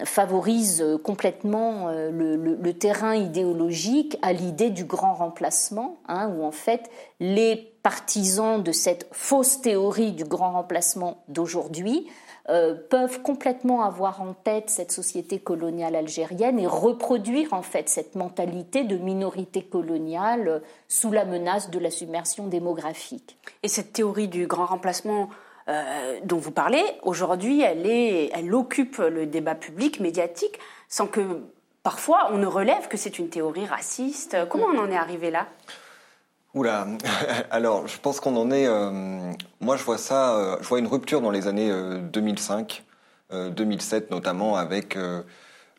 favorise 0.04 0.84
complètement 1.04 1.90
le, 1.90 2.72
terrain 2.72 3.16
idéologique 3.16 4.18
à 4.22 4.34
l'idée 4.34 4.70
du 4.70 4.86
grand 4.86 5.14
remplacement, 5.14 6.00
hein, 6.08 6.34
où 6.36 6.44
en 6.44 6.52
fait 6.52 6.90
les 7.20 7.71
partisans 7.84 8.62
de 8.62 8.72
cette 8.72 9.08
fausse 9.12 9.62
théorie 9.62 10.12
du 10.12 10.24
grand 10.24 10.52
remplacement 10.52 11.24
d'aujourd'hui 11.28 12.08
euh, 12.50 12.74
peuvent 12.74 13.22
complètement 13.22 13.84
avoir 13.84 14.22
en 14.22 14.34
tête 14.34 14.70
cette 14.70 14.92
société 14.92 15.40
coloniale 15.40 15.96
algérienne 15.96 16.60
et 16.60 16.66
reproduire 16.66 17.54
en 17.54 17.62
fait 17.62 17.88
cette 17.88 18.16
mentalité 18.16 18.84
de 18.84 18.98
minorité 18.98 19.62
coloniale 19.64 20.64
sous 20.88 21.12
la 21.12 21.24
menace 21.24 21.70
de 21.70 21.78
la 21.78 21.92
submersion 21.92 22.48
démographique. 22.48 23.38
Et 23.62 23.68
cette 23.68 23.94
théorie 23.94 24.28
du 24.28 24.48
grand 24.48 24.66
remplacement 24.66 25.30
euh, 25.70 26.20
dont 26.24 26.40
vous 26.40 26.52
parlez, 26.52 26.84
aujourd'hui, 27.04 27.62
elle, 27.62 27.86
est, 27.86 28.32
elle 28.34 28.54
occupe 28.56 28.98
le 28.98 29.28
débat 29.28 29.54
public, 29.54 30.00
médiatique, 30.00 30.58
sans 30.90 31.06
que 31.06 31.44
parfois 31.84 32.30
on 32.32 32.38
ne 32.40 32.48
relève 32.48 32.88
que 32.88 32.98
c'est 32.98 33.20
une 33.20 33.30
théorie 33.30 33.68
raciste. 33.68 34.36
Comment 34.50 34.66
on 34.66 34.80
en 34.80 34.90
est 34.90 34.98
arrivé 34.98 35.30
là? 35.30 35.48
Oula, 36.54 36.86
alors 37.52 37.88
je 37.88 37.98
pense 37.98 38.20
qu'on 38.20 38.36
en 38.36 38.52
est. 38.52 38.68
Euh, 38.68 39.32
moi, 39.62 39.78
je 39.78 39.84
vois 39.84 39.98
ça. 39.98 40.36
Euh, 40.36 40.58
je 40.62 40.68
vois 40.68 40.80
une 40.80 40.88
rupture 40.88 41.22
dans 41.22 41.32
les 41.32 41.48
années 41.48 41.72
2005, 42.12 42.84
euh, 43.32 43.50
2007 43.50 44.12
notamment, 44.12 44.58
avec 44.58 44.98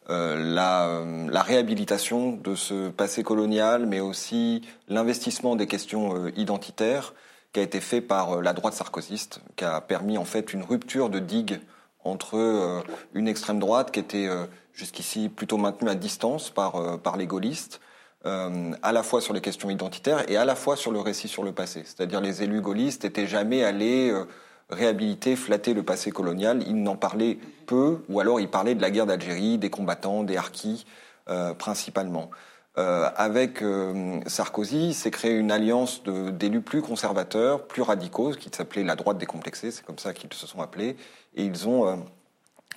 la, 0.09 1.05
la, 1.31 1.43
réhabilitation 1.43 2.33
de 2.33 2.55
ce 2.55 2.89
passé 2.89 3.23
colonial, 3.23 3.87
mais 3.87 4.01
aussi 4.01 4.63
l'investissement 4.89 5.57
des 5.57 5.67
questions 5.67 6.29
identitaires 6.37 7.15
qui 7.53 7.61
a 7.61 7.63
été 7.63 7.81
fait 7.81 8.01
par 8.01 8.41
la 8.41 8.55
droite 8.55 8.75
sarkozyste, 8.75 9.41
qui 9.57 9.65
a 9.65 9.81
permis 9.83 10.17
en 10.17 10.25
fait 10.25 10.55
une 10.55 10.63
rupture 10.63 11.11
de 11.11 11.19
digue 11.19 11.61
entre 12.03 12.83
une 13.15 13.29
extrême 13.29 13.59
droite 13.59 13.91
qui 13.91 14.01
était 14.01 14.29
jusqu'ici 14.73 15.29
plutôt 15.29 15.59
maintenue 15.59 15.91
à 15.91 15.95
distance 15.95 16.51
par, 16.51 16.99
par 17.01 17.17
les 17.17 17.27
gaullistes 17.27 17.81
euh, 18.27 18.73
à 18.83 18.93
la 18.93 19.03
fois 19.03 19.21
sur 19.21 19.35
les 19.35 19.41
questions 19.41 19.71
identitaires 19.71 20.31
et 20.31 20.37
à 20.37 20.45
la 20.45 20.55
fois 20.55 20.77
sur 20.77 20.93
le 20.93 21.01
récit 21.01 21.29
sur 21.29 21.43
le 21.43 21.53
passé. 21.53 21.83
C'est-à-dire 21.85 22.21
les 22.21 22.43
élus 22.43 22.61
gaullistes 22.61 23.05
n'étaient 23.05 23.27
jamais 23.27 23.65
allés 23.65 24.11
euh, 24.11 24.25
réhabiliter, 24.71 25.37
flatter 25.37 25.75
le 25.75 25.83
passé 25.83 26.11
colonial. 26.11 26.63
Ils 26.67 26.83
n'en 26.83 26.97
parlaient 26.97 27.39
peu, 27.67 27.99
ou 28.09 28.21
alors 28.21 28.41
ils 28.41 28.49
parlaient 28.49 28.75
de 28.75 28.83
la 28.83 28.91
guerre 28.91 29.07
d'Algérie, 29.07 29.59
des 29.59 29.71
combattants, 29.71 30.23
des 30.25 30.37
harkis 30.37 30.87
euh, 31.29 31.55
principalement. 31.55 32.31
Euh, 32.79 33.11
avec 33.17 33.63
euh, 33.63 34.21
Sarkozy, 34.27 34.95
s'est 34.95 35.11
créée 35.11 35.37
une 35.37 35.53
alliance 35.53 36.03
d'élus 36.05 36.63
plus 36.63 36.81
conservateurs, 36.81 37.67
plus 37.67 37.83
radicaux, 37.83 38.31
qui 38.31 38.51
s'appelait 38.51 38.83
la 38.83 38.97
droite 38.97 39.19
décomplexée, 39.19 39.71
c'est 39.71 39.85
comme 39.85 39.99
ça 39.99 40.15
qu'ils 40.15 40.33
se 40.33 40.47
sont 40.47 40.61
appelés, 40.61 40.97
et 41.35 41.45
ils 41.45 41.69
ont 41.69 42.03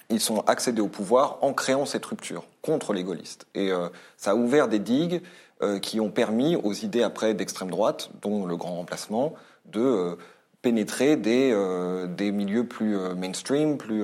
ils 0.10 0.20
sont 0.20 0.42
accédés 0.42 0.82
au 0.82 0.88
pouvoir 0.88 1.40
en 1.42 1.54
créant 1.54 1.86
cette 1.86 2.06
rupture 2.06 2.44
contre 2.62 2.94
les 2.94 3.04
gaullistes. 3.04 3.48
Et 3.56 3.72
euh, 3.72 3.90
ça 4.18 4.32
a 4.32 4.36
ouvert 4.36 4.68
des 4.68 4.80
digues 4.80 5.22
euh, 5.62 5.80
qui 5.80 6.00
ont 6.00 6.10
permis 6.10 6.56
aux 6.56 6.74
idées 6.74 7.04
après 7.04 7.34
d'extrême 7.34 7.70
droite, 7.70 8.10
dont 8.22 8.46
le 8.46 8.56
grand 8.58 8.76
remplacement, 8.76 9.34
de 9.66 9.82
euh, 9.82 10.16
pénétrer 10.62 11.16
des, 11.16 11.56
des 12.10 12.32
milieux 12.32 12.68
plus 12.68 12.98
mainstream, 13.16 13.78
plus, 13.78 14.04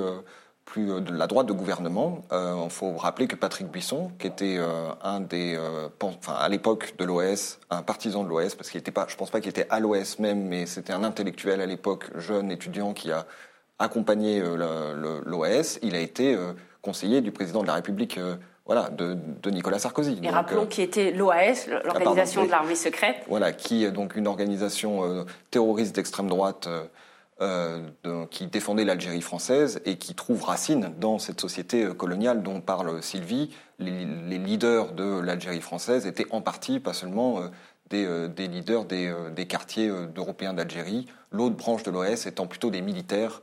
plus 0.64 1.02
de 1.02 1.12
la 1.12 1.26
droite 1.26 1.48
de 1.48 1.54
gouvernement. 1.54 2.22
Il 2.32 2.70
faut 2.70 2.96
rappeler 2.98 3.26
que 3.26 3.36
Patrick 3.36 3.66
Buisson, 3.68 4.12
qui 4.20 4.28
était 4.28 4.60
un 5.02 5.22
des, 5.22 5.60
enfin 6.00 6.34
à 6.34 6.48
l'époque 6.50 6.94
de 7.00 7.06
l'OS, 7.06 7.58
un 7.72 7.82
partisan 7.82 8.24
de 8.24 8.30
l'OS, 8.30 8.54
parce 8.54 8.70
qu'il 8.70 8.78
n'était 8.78 8.92
pas, 8.92 9.08
je 9.10 9.16
pense 9.16 9.32
pas 9.32 9.42
qu'il 9.42 9.50
était 9.50 9.66
à 9.72 9.80
l'OS 9.80 10.20
même, 10.20 10.46
mais 10.50 10.68
c'était 10.68 10.94
un 10.94 11.04
intellectuel 11.04 11.62
à 11.62 11.66
l'époque, 11.66 12.12
jeune 12.16 12.52
étudiant 12.52 12.94
qui 12.94 13.12
a 13.12 13.26
accompagné 13.82 14.42
euh, 14.42 15.22
l'OAS, 15.26 15.80
il 15.82 15.96
a 15.96 16.00
été 16.00 16.36
euh, 16.36 16.54
conseiller 16.82 17.22
du 17.22 17.32
président 17.32 17.62
de 17.62 17.68
la 17.68 17.74
République 17.74 18.18
euh, 18.18 18.36
voilà, 18.66 18.90
de, 18.90 19.18
Nicolas 19.50 19.80
Sarkozy. 19.80 20.20
Et 20.24 20.30
rappelons 20.30 20.66
qui 20.66 20.82
était 20.82 21.12
l'OAS, 21.12 21.68
ah, 21.68 21.82
l'organisation 21.84 22.46
de 22.46 22.52
l'armée 22.52 22.76
secrète. 22.76 23.18
Voilà, 23.28 23.52
qui 23.52 23.84
est 23.84 23.92
donc 23.92 24.16
une 24.16 24.28
organisation 24.28 25.26
terroriste 25.50 25.96
d'extrême 25.96 26.28
droite 26.28 26.70
qui 28.30 28.46
défendait 28.46 28.86
l'Algérie 28.86 29.22
française 29.22 29.82
et 29.84 29.98
qui 29.98 30.14
trouve 30.14 30.44
racine 30.44 30.94
dans 31.00 31.18
cette 31.18 31.42
société 31.42 31.88
coloniale 31.98 32.44
dont 32.44 32.62
parle 32.62 33.02
Sylvie. 33.02 33.50
Les, 33.80 34.06
les 34.06 34.38
leaders 34.38 34.94
de 34.94 35.20
l'Algérie 35.20 35.60
française 35.60 36.06
étaient 36.06 36.28
en 36.30 36.42
partie, 36.42 36.80
pas 36.80 36.94
seulement 36.94 37.42
des, 37.92 38.48
leaders 38.48 38.86
des, 38.86 39.08
euh, 39.08 39.46
quartiers 39.46 39.92
européens 40.16 40.54
d'Algérie, 40.54 41.08
l'autre 41.32 41.56
branche 41.56 41.84
de 41.84 41.92
l'OS 41.92 42.26
étant 42.26 42.48
plutôt 42.48 42.70
des 42.70 42.82
militaires 42.82 43.42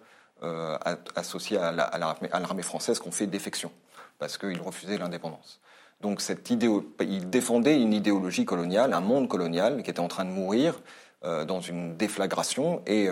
associés 1.15 1.59
à 1.59 1.73
l'armée 1.73 2.63
française 2.63 2.99
qui 2.99 3.09
ont 3.09 3.13
fait 3.13 3.27
défection, 3.27 3.71
parce 4.19 4.39
qu'ils 4.39 4.61
refusaient 4.61 4.99
l'indépendance. 4.99 5.61
Donc 6.01 6.21
cette 6.21 6.51
idée, 6.51 6.71
il 7.01 7.29
défendait 7.29 7.81
une 7.81 7.93
idéologie 7.93 8.45
coloniale, 8.45 8.93
un 8.93 9.01
monde 9.01 9.29
colonial 9.29 9.83
qui 9.83 9.91
était 9.91 10.01
en 10.01 10.09
train 10.09 10.25
de 10.25 10.31
mourir 10.31 10.81
dans 11.23 11.61
une 11.61 11.97
déflagration. 11.97 12.83
Et, 12.87 13.09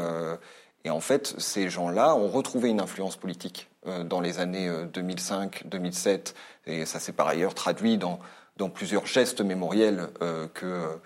et 0.84 0.90
en 0.90 1.00
fait, 1.00 1.34
ces 1.38 1.68
gens-là 1.68 2.14
ont 2.14 2.28
retrouvé 2.28 2.68
une 2.68 2.80
influence 2.80 3.16
politique 3.16 3.68
dans 4.04 4.20
les 4.20 4.38
années 4.38 4.70
2005-2007. 4.70 6.34
Et 6.66 6.86
ça 6.86 7.00
s'est 7.00 7.12
par 7.12 7.26
ailleurs 7.26 7.54
traduit 7.54 7.98
dans, 7.98 8.20
dans 8.56 8.68
plusieurs 8.68 9.06
gestes 9.06 9.40
mémoriels 9.40 10.08
que 10.54 10.98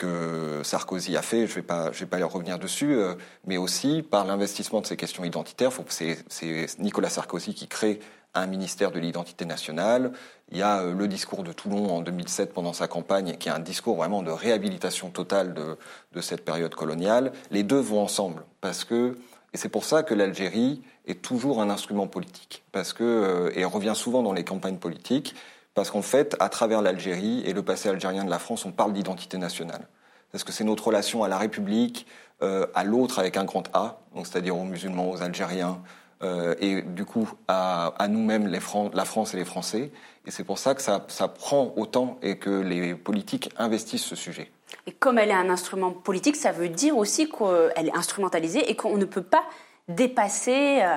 que 0.00 0.62
Sarkozy 0.64 1.16
a 1.16 1.22
fait, 1.22 1.46
je 1.46 1.58
ne 1.58 1.60
vais, 1.60 2.06
pas, 2.06 2.18
y 2.18 2.22
revenir 2.22 2.58
dessus, 2.58 2.94
euh, 2.94 3.14
mais 3.46 3.58
aussi 3.58 4.02
par 4.02 4.24
l'investissement 4.24 4.80
de 4.80 4.86
ces 4.86 4.96
questions 4.96 5.24
identitaires. 5.24 5.70
C'est 5.88 6.78
Nicolas 6.78 7.10
Sarkozy 7.10 7.54
qui 7.54 7.68
crée 7.68 8.00
un 8.32 8.46
ministère 8.46 8.92
de 8.92 8.98
l'identité 8.98 9.44
nationale. 9.44 10.12
Il 10.50 10.58
y 10.58 10.62
a 10.62 10.80
euh, 10.80 10.94
le 10.94 11.06
discours 11.06 11.42
de 11.42 11.52
Toulon 11.52 11.90
en 11.90 12.00
2007 12.00 12.54
pendant 12.54 12.72
sa 12.72 12.88
campagne, 12.88 13.36
qui 13.36 13.48
est 13.48 13.52
un 13.52 13.58
discours 13.58 13.96
vraiment 13.96 14.22
de 14.22 14.30
réhabilitation 14.30 15.10
totale 15.10 15.52
de, 15.52 15.76
de 16.12 16.20
cette 16.20 16.44
période 16.44 16.74
coloniale. 16.74 17.32
Les 17.50 17.62
deux 17.62 17.80
vont 17.80 18.00
ensemble, 18.00 18.42
parce 18.62 18.84
que, 18.84 19.18
et 19.52 19.58
c'est 19.58 19.68
pour 19.68 19.84
ça 19.84 20.02
que 20.02 20.14
l'Algérie 20.14 20.82
est 21.06 21.20
toujours 21.20 21.60
un 21.60 21.68
instrument 21.68 22.06
politique, 22.06 22.62
parce 22.72 22.94
que, 22.94 23.04
euh, 23.04 23.50
et 23.54 23.64
revient 23.64 23.94
souvent 23.94 24.22
dans 24.22 24.32
les 24.32 24.44
campagnes 24.44 24.78
politiques, 24.78 25.34
parce 25.74 25.90
qu'en 25.90 26.02
fait, 26.02 26.36
à 26.40 26.48
travers 26.48 26.82
l'Algérie 26.82 27.42
et 27.46 27.52
le 27.52 27.62
passé 27.62 27.88
algérien 27.88 28.24
de 28.24 28.30
la 28.30 28.38
France, 28.38 28.64
on 28.64 28.72
parle 28.72 28.92
d'identité 28.92 29.38
nationale. 29.38 29.86
Parce 30.32 30.44
que 30.44 30.52
c'est 30.52 30.64
notre 30.64 30.86
relation 30.86 31.24
à 31.24 31.28
la 31.28 31.38
République, 31.38 32.06
euh, 32.42 32.66
à 32.74 32.84
l'autre 32.84 33.18
avec 33.18 33.36
un 33.36 33.44
grand 33.44 33.64
A, 33.74 34.00
donc 34.14 34.26
c'est-à-dire 34.26 34.56
aux 34.56 34.64
musulmans, 34.64 35.10
aux 35.10 35.22
Algériens, 35.22 35.82
euh, 36.22 36.54
et 36.60 36.82
du 36.82 37.04
coup 37.04 37.28
à, 37.48 37.94
nous-mêmes, 38.08 38.46
la 38.46 39.04
France 39.04 39.34
et 39.34 39.36
les 39.36 39.44
Français. 39.44 39.90
Et 40.26 40.30
c'est 40.30 40.44
pour 40.44 40.58
ça 40.58 40.74
que 40.74 40.82
ça, 40.82 41.00
prend 41.28 41.72
autant 41.76 42.18
et 42.22 42.36
que 42.36 42.50
les 42.50 42.94
politiques 42.94 43.50
investissent 43.56 44.04
ce 44.04 44.16
sujet. 44.16 44.50
Et 44.86 44.92
comme 44.92 45.18
elle 45.18 45.30
est 45.30 45.34
un 45.34 45.50
instrument 45.50 45.90
politique, 45.92 46.36
ça 46.36 46.52
veut 46.52 46.68
dire 46.68 46.96
aussi 46.96 47.28
qu'elle 47.28 47.88
est 47.88 47.96
instrumentalisée 47.96 48.70
et 48.70 48.76
qu'on 48.76 48.98
ne 48.98 49.06
peut 49.06 49.22
pas 49.22 49.42
dépasser 49.88 50.80
euh, 50.82 50.96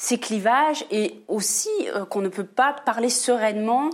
ces 0.00 0.16
clivages 0.16 0.86
et 0.90 1.22
aussi 1.28 1.68
euh, 1.88 2.06
qu'on 2.06 2.22
ne 2.22 2.30
peut 2.30 2.46
pas 2.46 2.72
parler 2.72 3.10
sereinement 3.10 3.90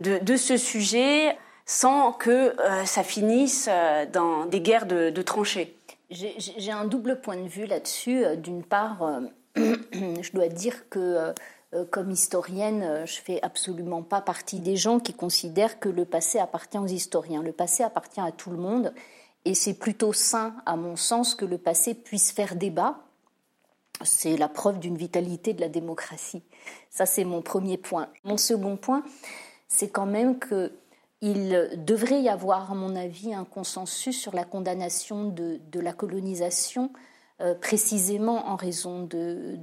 de, 0.00 0.36
ce 0.36 0.58
sujet 0.58 1.34
sans 1.64 2.12
que 2.12 2.30
euh, 2.60 2.84
ça 2.84 3.02
finisse 3.02 3.66
euh, 3.70 4.04
dans 4.04 4.44
des 4.44 4.60
guerres 4.60 4.84
de, 4.84 5.22
tranchées. 5.22 5.74
J'ai 6.10 6.70
un 6.70 6.84
double 6.84 7.22
point 7.22 7.38
de 7.38 7.48
vue 7.48 7.64
là-dessus. 7.64 8.22
D'une 8.36 8.62
part, 8.62 9.22
je 9.56 10.32
dois 10.32 10.48
dire 10.48 10.88
que 10.90 11.32
comme 11.90 12.10
historienne, 12.12 13.04
je 13.06 13.18
fais 13.18 13.40
absolument 13.42 14.02
pas 14.02 14.20
partie 14.20 14.60
des 14.60 14.76
gens 14.76 15.00
qui 15.00 15.14
considèrent 15.14 15.80
que 15.80 15.88
le 15.88 16.04
passé 16.04 16.38
appartient 16.38 16.78
aux 16.78 16.86
historiens. 16.86 17.42
Le 17.42 17.50
passé 17.50 17.82
appartient 17.82 18.20
à 18.20 18.30
tout 18.30 18.50
le 18.50 18.58
monde 18.58 18.92
et 19.46 19.54
c'est 19.54 19.74
plutôt 19.74 20.12
sain, 20.12 20.54
à 20.64 20.76
mon 20.76 20.94
sens, 20.94 21.34
que 21.34 21.44
le 21.44 21.58
passé 21.58 21.94
puisse 21.94 22.30
faire 22.30 22.54
débat 22.54 23.05
c'est 24.04 24.36
la 24.36 24.48
preuve 24.48 24.78
d'une 24.78 24.96
vitalité 24.96 25.52
de 25.52 25.60
la 25.60 25.68
démocratie. 25.68 26.42
Ça, 26.90 27.06
c'est 27.06 27.24
mon 27.24 27.42
premier 27.42 27.76
point. 27.76 28.08
Mon 28.24 28.36
second 28.36 28.76
point, 28.76 29.02
c'est 29.68 29.88
quand 29.88 30.06
même 30.06 30.38
qu'il 30.38 31.70
devrait 31.84 32.22
y 32.22 32.28
avoir, 32.28 32.72
à 32.72 32.74
mon 32.74 32.94
avis, 32.96 33.34
un 33.34 33.44
consensus 33.44 34.18
sur 34.18 34.34
la 34.34 34.44
condamnation 34.44 35.28
de, 35.28 35.60
la 35.80 35.92
colonisation, 35.92 36.90
euh, 37.40 37.54
précisément 37.54 38.48
en 38.48 38.56
raison 38.56 39.02
de, 39.02 39.58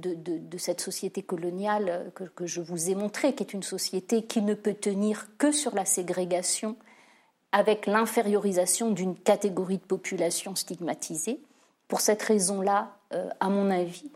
cette 0.58 0.80
société 0.80 1.22
coloniale 1.22 2.12
que, 2.14 2.46
je 2.46 2.60
vous 2.60 2.90
ai 2.90 2.94
montrée, 2.94 3.34
qui 3.34 3.42
est 3.42 3.52
une 3.52 3.62
société 3.62 4.24
qui 4.24 4.42
ne 4.42 4.54
peut 4.54 4.74
tenir 4.74 5.28
que 5.38 5.52
sur 5.52 5.74
la 5.74 5.84
ségrégation, 5.84 6.76
avec 7.52 7.86
l'infériorisation 7.86 8.90
d'une 8.90 9.16
catégorie 9.16 9.78
de 9.78 9.84
population 9.84 10.56
stigmatisée. 10.56 11.40
Pour 11.86 12.00
cette 12.00 12.22
raison-là, 12.22 12.96
euh, 13.12 13.28
à 13.38 13.48
mon 13.48 13.70
avis, 13.70 14.10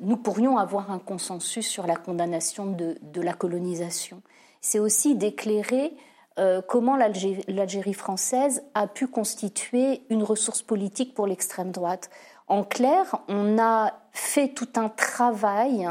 nous 0.00 0.16
pourrions 0.16 0.58
avoir 0.58 0.90
un 0.90 0.98
consensus 0.98 1.66
sur 1.66 1.86
la 1.86 1.96
condamnation 1.96 2.66
de, 2.66 3.20
la 3.20 3.32
colonisation. 3.32 4.22
C'est 4.60 4.78
aussi 4.78 5.14
d'éclairer 5.14 5.96
euh, 6.38 6.60
comment 6.66 6.96
l'Algérie 6.96 7.94
française 7.94 8.64
a 8.74 8.88
pu 8.88 9.06
constituer 9.06 10.02
une 10.10 10.24
ressource 10.24 10.62
politique 10.62 11.14
pour 11.14 11.26
l'extrême 11.26 11.70
droite. 11.70 12.10
En 12.48 12.64
clair, 12.64 13.20
on 13.28 13.58
a 13.58 13.94
fait 14.12 14.48
tout 14.48 14.68
un 14.76 14.88
travail 14.88 15.88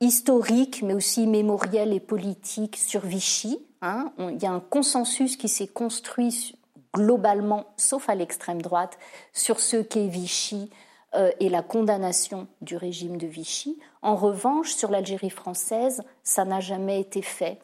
historique, 0.00 0.82
mais 0.82 0.94
aussi 0.94 1.26
mémoriel 1.26 1.92
et 1.92 2.00
politique 2.00 2.76
sur 2.76 3.00
Vichy. 3.00 3.58
Hein. 3.82 4.12
il 4.18 4.42
y 4.42 4.46
a 4.46 4.50
un 4.50 4.60
consensus 4.60 5.36
qui 5.36 5.48
s'est 5.48 5.66
construit 5.66 6.56
globalement, 6.94 7.66
sauf 7.76 8.08
à 8.08 8.14
l'extrême 8.14 8.62
droite, 8.62 8.98
sur 9.32 9.60
ce 9.60 9.76
qu'est 9.76 10.06
Vichy, 10.06 10.70
euh, 11.14 11.30
et 11.40 11.48
la 11.48 11.62
condamnation 11.62 12.48
du 12.60 12.76
régime 12.76 13.16
de 13.16 13.26
Vichy. 13.26 13.78
En 14.02 14.16
revanche, 14.16 14.72
sur 14.72 14.90
l'Algérie 14.90 15.30
française, 15.30 16.02
ça 16.22 16.44
n'a 16.44 16.60
jamais 16.60 17.00
été 17.00 17.22
fait. 17.22 17.58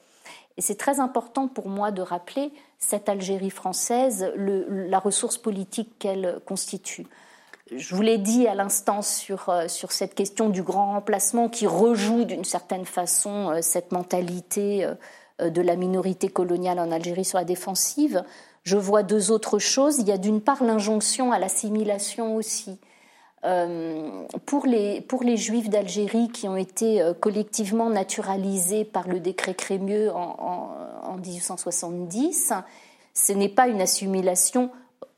Et 0.57 0.63
c'est 0.63 0.77
très 0.77 1.01
important 1.01 1.49
pour 1.49 1.69
moi 1.69 1.91
de 1.91 2.03
rappeler 2.03 2.53
cette 2.79 3.09
Algérie 3.09 3.51
française, 3.51 4.33
la 4.37 4.99
ressource 4.99 5.37
politique 5.37 5.99
qu'elle 5.99 6.41
constitue. 6.47 7.07
Je 7.75 7.95
vous 7.95 8.03
l'ai 8.03 8.19
dit 8.19 8.47
à 8.47 8.55
l'instant 8.55 9.03
sur, 9.03 9.49
euh, 9.49 9.69
sur 9.69 9.93
cette 9.93 10.15
question 10.15 10.49
du 10.49 10.63
grand 10.63 10.93
remplacement 10.93 11.49
qui 11.49 11.67
rejoue 11.67 12.25
d'une 12.25 12.45
certaine 12.45 12.85
façon 12.85 13.51
euh, 13.51 13.63
cette 13.63 13.93
mentalité 13.93 14.89
de 15.41 15.63
la 15.63 15.75
minorité 15.75 16.29
coloniale 16.29 16.79
en 16.79 16.93
Algérie 16.93 17.25
sur 17.25 17.39
la 17.39 17.45
défensive. 17.45 18.23
Je 18.63 18.77
vois 18.77 19.03
deux 19.03 19.31
autres 19.31 19.59
choses. 19.59 19.99
Il 19.99 20.07
y 20.07 20.13
a 20.13 20.19
d'une 20.19 20.43
part 20.43 20.63
l'injonction 20.63 21.33
à 21.33 21.39
l'assimilation 21.39 22.37
aussi. 22.37 22.79
Euh, 23.45 24.27
pour, 24.45 24.67
les, 24.67 25.01
pour 25.01 25.23
les 25.23 25.39
juifs 25.39 25.71
d'Algérie 25.71 26.29
qui 26.29 26.47
ont 26.47 26.57
été 26.57 27.01
euh, 27.01 27.15
collectivement 27.15 27.89
naturalisés 27.89 28.85
par 28.85 29.09
le 29.09 29.19
décret 29.19 29.55
Crémieux 29.55 30.13
en, 30.15 30.77
en, 31.03 31.17
1870, 31.17 32.53
ce 33.15 33.33
n'est 33.33 33.49
pas 33.49 33.69
une 33.69 33.81
assimilation 33.81 34.71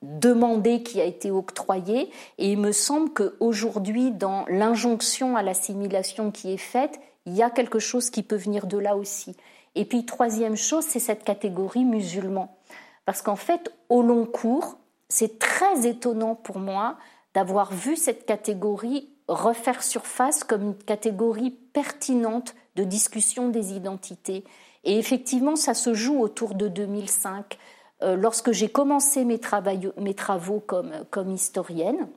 demandée 0.02 0.84
qui 0.84 1.00
a 1.00 1.04
été 1.04 1.32
octroyée. 1.32 2.10
Et 2.38 2.52
il 2.52 2.58
me 2.58 2.70
semble 2.70 3.10
qu'aujourd'hui, 3.10 4.12
dans 4.12 4.44
l'injonction 4.48 5.36
à 5.36 5.42
l'assimilation 5.42 6.30
qui 6.30 6.52
est 6.52 6.58
faite, 6.58 7.00
il 7.26 7.34
y 7.34 7.42
a 7.42 7.50
quelque 7.50 7.80
chose 7.80 8.10
qui 8.10 8.22
peut 8.22 8.36
venir 8.36 8.66
de 8.66 8.78
là 8.78 8.96
aussi. 8.96 9.36
Et 9.74 9.84
puis, 9.84 10.04
troisième 10.04 10.56
chose, 10.56 10.84
c'est 10.86 11.00
cette 11.00 11.24
catégorie 11.24 11.84
musulman. 11.84 12.56
Parce 13.04 13.22
qu'en 13.22 13.36
fait, 13.36 13.72
au 13.88 14.02
long 14.02 14.26
cours, 14.26 14.76
c'est 15.08 15.38
très 15.38 15.86
étonnant 15.86 16.34
pour 16.34 16.58
moi 16.58 16.96
d'avoir 17.34 17.72
vu 17.72 17.96
cette 17.96 18.26
catégorie 18.26 19.08
refaire 19.28 19.82
surface 19.82 20.44
comme 20.44 20.62
une 20.62 20.76
catégorie 20.76 21.50
pertinente 21.50 22.54
de 22.76 22.84
discussion 22.84 23.48
des 23.48 23.72
identités. 23.72 24.44
Et 24.84 24.98
effectivement, 24.98 25.56
ça 25.56 25.74
se 25.74 25.94
joue 25.94 26.20
autour 26.20 26.54
de 26.54 26.68
2005. 26.68 27.58
Euh, 28.02 28.16
lorsque 28.16 28.52
j'ai 28.52 28.68
commencé 28.68 29.24
mes, 29.24 29.38
travaux 29.38 30.60
comme, 30.60 30.92
comme, 31.10 31.30
historienne, 31.30 32.08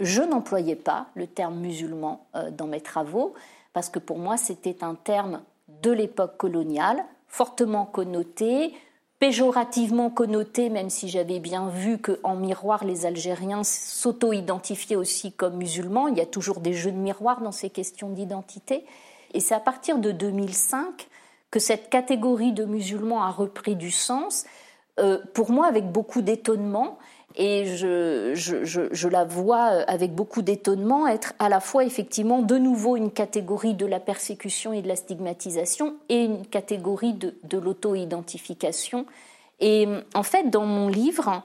je 0.00 0.22
n'employais 0.22 0.76
pas 0.76 1.06
le 1.14 1.26
terme 1.26 1.58
musulman 1.58 2.26
euh, 2.34 2.50
dans 2.50 2.66
mes 2.66 2.80
travaux, 2.80 3.34
parce 3.72 3.88
que 3.88 3.98
pour 3.98 4.18
moi, 4.18 4.36
c'était 4.36 4.82
un 4.82 4.94
terme 4.94 5.42
de 5.82 5.90
l'époque 5.90 6.36
coloniale, 6.36 7.04
fortement 7.28 7.86
connoté, 7.86 8.74
péjorativement 9.26 10.08
connoté, 10.08 10.70
même 10.70 10.88
si 10.88 11.08
j'avais 11.08 11.40
bien 11.40 11.68
vu 11.68 11.98
qu'en 11.98 12.36
miroir, 12.36 12.84
les 12.84 13.06
Algériens 13.06 13.64
s'auto-identifiaient 13.64 14.94
aussi 14.94 15.32
comme 15.32 15.56
musulmans. 15.56 16.06
Il 16.06 16.16
y 16.16 16.20
a 16.20 16.26
toujours 16.26 16.60
des 16.60 16.74
jeux 16.74 16.92
de 16.92 16.96
miroir 16.96 17.40
dans 17.40 17.50
ces 17.50 17.68
questions 17.68 18.08
d'identité. 18.08 18.84
Et 19.34 19.40
c'est 19.40 19.56
à 19.56 19.58
partir 19.58 19.98
de 19.98 20.12
2005 20.12 21.08
que 21.50 21.58
cette 21.58 21.90
catégorie 21.90 22.52
de 22.52 22.64
musulmans 22.66 23.20
a 23.20 23.32
repris 23.32 23.74
du 23.74 23.90
sens, 23.90 24.44
euh, 25.00 25.18
pour 25.34 25.50
moi 25.50 25.66
avec 25.66 25.90
beaucoup 25.90 26.22
d'étonnement. 26.22 26.96
Et 27.36 27.76
je, 27.76 29.08
la 29.08 29.24
vois 29.24 29.64
avec 29.88 30.14
beaucoup 30.14 30.42
d'étonnement 30.42 31.06
être 31.06 31.34
à 31.38 31.48
la 31.48 31.60
fois 31.60 31.84
effectivement 31.84 32.42
de 32.42 32.56
nouveau 32.56 32.96
une 32.96 33.10
catégorie 33.10 33.74
de 33.74 33.86
la 33.86 34.00
persécution 34.00 34.72
et 34.72 34.82
de 34.82 34.88
la 34.88 34.96
stigmatisation 34.96 35.96
et 36.08 36.24
une 36.24 36.46
catégorie 36.46 37.12
de, 37.12 37.34
de 37.44 37.58
l'auto-identification. 37.58 39.06
Et 39.60 39.86
en 40.14 40.22
fait, 40.22 40.50
dans 40.50 40.66
mon 40.66 40.88
livre 40.88 41.42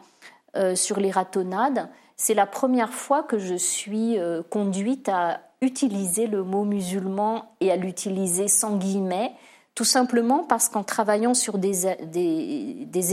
euh, 0.55 0.75
sur 0.75 0.99
les 0.99 1.11
ratonnades, 1.11 1.89
c'est 2.17 2.33
la 2.33 2.45
première 2.45 2.93
fois 2.93 3.23
que 3.23 3.39
je 3.39 3.55
suis 3.55 4.19
euh, 4.19 4.43
conduite 4.49 5.09
à 5.09 5.41
utiliser 5.61 6.27
le 6.27 6.43
mot 6.43 6.65
musulman 6.65 7.53
et 7.61 7.71
à 7.71 7.75
l'utiliser 7.75 8.47
sans 8.47 8.77
guillemets 8.77 9.33
tout 9.75 9.85
simplement 9.85 10.43
parce 10.43 10.69
qu'en 10.69 10.83
travaillant 10.83 11.33
sur 11.33 11.57
des, 11.57 11.85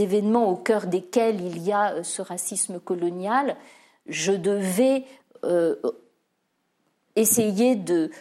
événements 0.01 0.49
au 0.49 0.55
cœur 0.55 0.87
desquels 0.87 1.41
il 1.41 1.61
y 1.63 1.71
a 1.71 1.93
euh, 1.93 2.03
ce 2.03 2.21
racisme 2.21 2.79
colonial, 2.79 3.55
je 4.07 4.33
devais 4.33 5.05
euh, 5.45 5.75
essayer 7.15 7.75
de, 7.75 8.11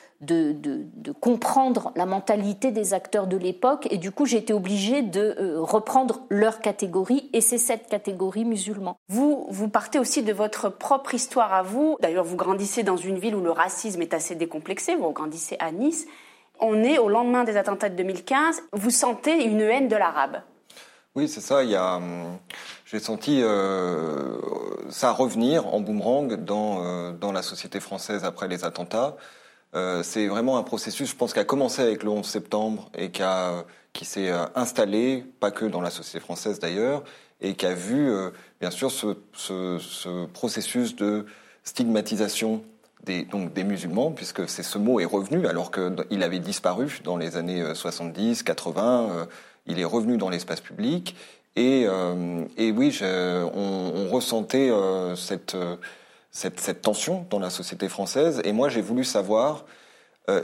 comprendre 1.20 1.92
la 1.96 2.06
mentalité 2.06 2.70
des 2.70 2.94
acteurs 2.94 3.26
de 3.26 3.36
l'époque 3.36 3.86
et 3.90 3.98
du 3.98 4.10
coup 4.10 4.26
j'étais 4.26 4.52
obligée 4.52 5.02
de 5.02 5.36
euh, 5.38 5.60
reprendre 5.60 6.22
leur 6.28 6.60
catégorie 6.60 7.30
et 7.32 7.40
c'est 7.40 7.58
cette 7.58 7.88
catégorie 7.88 8.44
musulman. 8.44 8.96
Vous, 9.08 9.46
vous 9.50 9.68
partez 9.68 9.98
aussi 9.98 10.22
de 10.22 10.32
votre 10.32 10.68
propre 10.68 11.14
histoire 11.14 11.52
à 11.52 11.62
vous. 11.62 11.96
D'ailleurs, 12.00 12.24
vous 12.24 12.36
grandissez 12.36 12.82
dans 12.82 12.96
une 12.96 13.18
ville 13.18 13.34
où 13.34 13.40
le 13.40 13.52
racisme 13.52 14.02
est 14.02 14.14
assez 14.14 14.34
décomplexé, 14.34 14.94
vous 14.94 15.10
grandissez 15.10 15.56
à 15.58 15.72
Nice 15.72 16.06
on 16.60 16.82
est 16.82 16.98
au 16.98 17.08
lendemain 17.08 17.44
des 17.44 17.56
attentats 17.56 17.88
de 17.88 17.96
2015. 17.96 18.62
Vous 18.72 18.90
sentez 18.90 19.44
une 19.44 19.60
haine 19.60 19.88
de 19.88 19.96
l'arabe 19.96 20.42
Oui, 21.14 21.28
c'est 21.28 21.40
ça. 21.40 21.64
Il 21.64 21.70
y 21.70 21.76
a, 21.76 21.96
hum, 21.96 22.38
j'ai 22.84 23.00
senti 23.00 23.40
euh, 23.42 24.38
ça 24.88 25.12
revenir 25.12 25.66
en 25.66 25.80
boomerang 25.80 26.36
dans, 26.36 26.84
euh, 26.84 27.12
dans 27.12 27.32
la 27.32 27.42
société 27.42 27.80
française 27.80 28.24
après 28.24 28.48
les 28.48 28.64
attentats. 28.64 29.16
Euh, 29.74 30.02
c'est 30.02 30.26
vraiment 30.26 30.56
un 30.56 30.62
processus, 30.62 31.10
je 31.10 31.16
pense, 31.16 31.34
qui 31.34 31.38
a 31.38 31.44
commencé 31.44 31.82
avec 31.82 32.02
le 32.02 32.10
11 32.10 32.26
septembre 32.26 32.90
et 32.96 33.10
qui, 33.10 33.22
qui 33.92 34.04
s'est 34.04 34.30
installé, 34.54 35.24
pas 35.40 35.50
que 35.50 35.66
dans 35.66 35.82
la 35.82 35.90
société 35.90 36.20
française 36.20 36.58
d'ailleurs, 36.58 37.04
et 37.40 37.54
qui 37.54 37.66
a 37.66 37.74
vu, 37.74 38.10
bien 38.60 38.70
sûr, 38.70 38.90
ce, 38.90 39.14
ce 39.34 40.26
processus 40.26 40.96
de 40.96 41.26
stigmatisation 41.62 42.64
des, 43.04 43.24
donc 43.24 43.52
des 43.52 43.64
musulmans, 43.64 44.10
puisque 44.10 44.48
c'est 44.48 44.62
ce 44.62 44.78
mot 44.78 45.00
est 45.00 45.04
revenu 45.04 45.46
alors 45.46 45.70
qu'il 45.70 46.22
avait 46.22 46.38
disparu 46.38 47.00
dans 47.04 47.16
les 47.16 47.36
années 47.36 47.74
70, 47.74 48.40
euh, 48.40 48.44
80. 48.44 49.08
Euh, 49.10 49.24
il 49.66 49.78
est 49.78 49.84
revenu 49.84 50.16
dans 50.16 50.30
l'espace 50.30 50.60
public. 50.60 51.14
Et, 51.56 51.84
euh, 51.86 52.44
et 52.56 52.70
oui, 52.70 52.96
on, 53.02 53.92
on, 53.94 54.08
ressentait 54.08 54.70
cette, 55.16 55.56
cette, 56.30 56.60
cette, 56.60 56.82
tension 56.82 57.26
dans 57.30 57.38
la 57.38 57.50
société 57.50 57.88
française. 57.88 58.40
Et 58.44 58.52
moi, 58.52 58.68
j'ai 58.68 58.80
voulu 58.80 59.04
savoir 59.04 59.64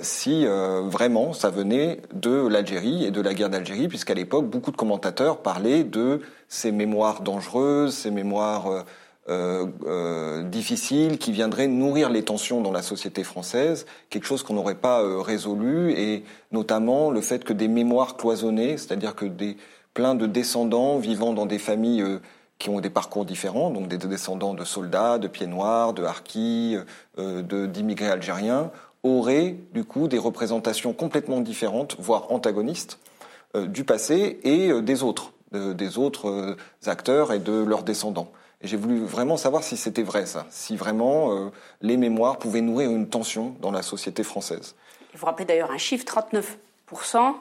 si 0.00 0.44
vraiment 0.46 1.32
ça 1.32 1.50
venait 1.50 2.00
de 2.12 2.46
l'Algérie 2.48 3.04
et 3.04 3.10
de 3.10 3.20
la 3.20 3.32
guerre 3.32 3.50
d'Algérie, 3.50 3.86
puisqu'à 3.86 4.14
l'époque, 4.14 4.46
beaucoup 4.46 4.72
de 4.72 4.76
commentateurs 4.76 5.40
parlaient 5.40 5.84
de 5.84 6.20
ces 6.48 6.72
mémoires 6.72 7.22
dangereuses, 7.22 7.94
ces 7.94 8.10
mémoires 8.10 8.84
euh, 9.28 9.66
euh, 9.86 10.42
difficile 10.42 11.16
qui 11.16 11.32
viendrait 11.32 11.66
nourrir 11.66 12.10
les 12.10 12.22
tensions 12.22 12.60
dans 12.60 12.72
la 12.72 12.82
société 12.82 13.24
française, 13.24 13.86
quelque 14.10 14.26
chose 14.26 14.42
qu'on 14.42 14.52
n'aurait 14.52 14.74
pas 14.74 15.02
euh, 15.02 15.20
résolu, 15.20 15.92
et 15.92 16.24
notamment 16.52 17.10
le 17.10 17.22
fait 17.22 17.42
que 17.42 17.54
des 17.54 17.68
mémoires 17.68 18.18
cloisonnées, 18.18 18.76
c'est-à-dire 18.76 19.14
que 19.14 19.24
des 19.24 19.56
plein 19.94 20.14
de 20.14 20.26
descendants 20.26 20.98
vivant 20.98 21.32
dans 21.32 21.46
des 21.46 21.58
familles 21.58 22.02
euh, 22.02 22.18
qui 22.58 22.68
ont 22.68 22.80
des 22.80 22.90
parcours 22.90 23.24
différents, 23.24 23.70
donc 23.70 23.88
des 23.88 23.96
descendants 23.96 24.52
de 24.52 24.64
soldats, 24.64 25.16
de 25.16 25.26
pieds 25.26 25.46
noirs, 25.46 25.94
de 25.94 26.04
harkis, 26.04 26.76
de 27.18 27.66
d'immigrés 27.66 28.10
algériens, 28.10 28.70
auraient 29.02 29.56
du 29.72 29.84
coup 29.84 30.06
des 30.06 30.18
représentations 30.18 30.92
complètement 30.92 31.40
différentes, 31.40 31.96
voire 31.98 32.30
antagonistes, 32.30 33.00
du 33.56 33.84
passé 33.84 34.38
et 34.44 34.82
des 34.82 35.02
autres, 35.02 35.32
des 35.52 35.98
autres 35.98 36.56
acteurs 36.86 37.32
et 37.32 37.40
de 37.40 37.52
leurs 37.52 37.82
descendants. 37.82 38.30
J'ai 38.64 38.78
voulu 38.78 39.04
vraiment 39.04 39.36
savoir 39.36 39.62
si 39.62 39.76
c'était 39.76 40.02
vrai 40.02 40.24
ça, 40.24 40.46
si 40.48 40.74
vraiment 40.74 41.32
euh, 41.32 41.50
les 41.82 41.98
mémoires 41.98 42.38
pouvaient 42.38 42.62
nourrir 42.62 42.90
une 42.90 43.08
tension 43.08 43.54
dans 43.60 43.70
la 43.70 43.82
société 43.82 44.24
française. 44.24 44.74
Il 45.12 45.18
vous 45.18 45.26
rappelez 45.26 45.44
d'ailleurs 45.44 45.70
un 45.70 45.78
chiffre, 45.78 46.06
39% 46.06 47.34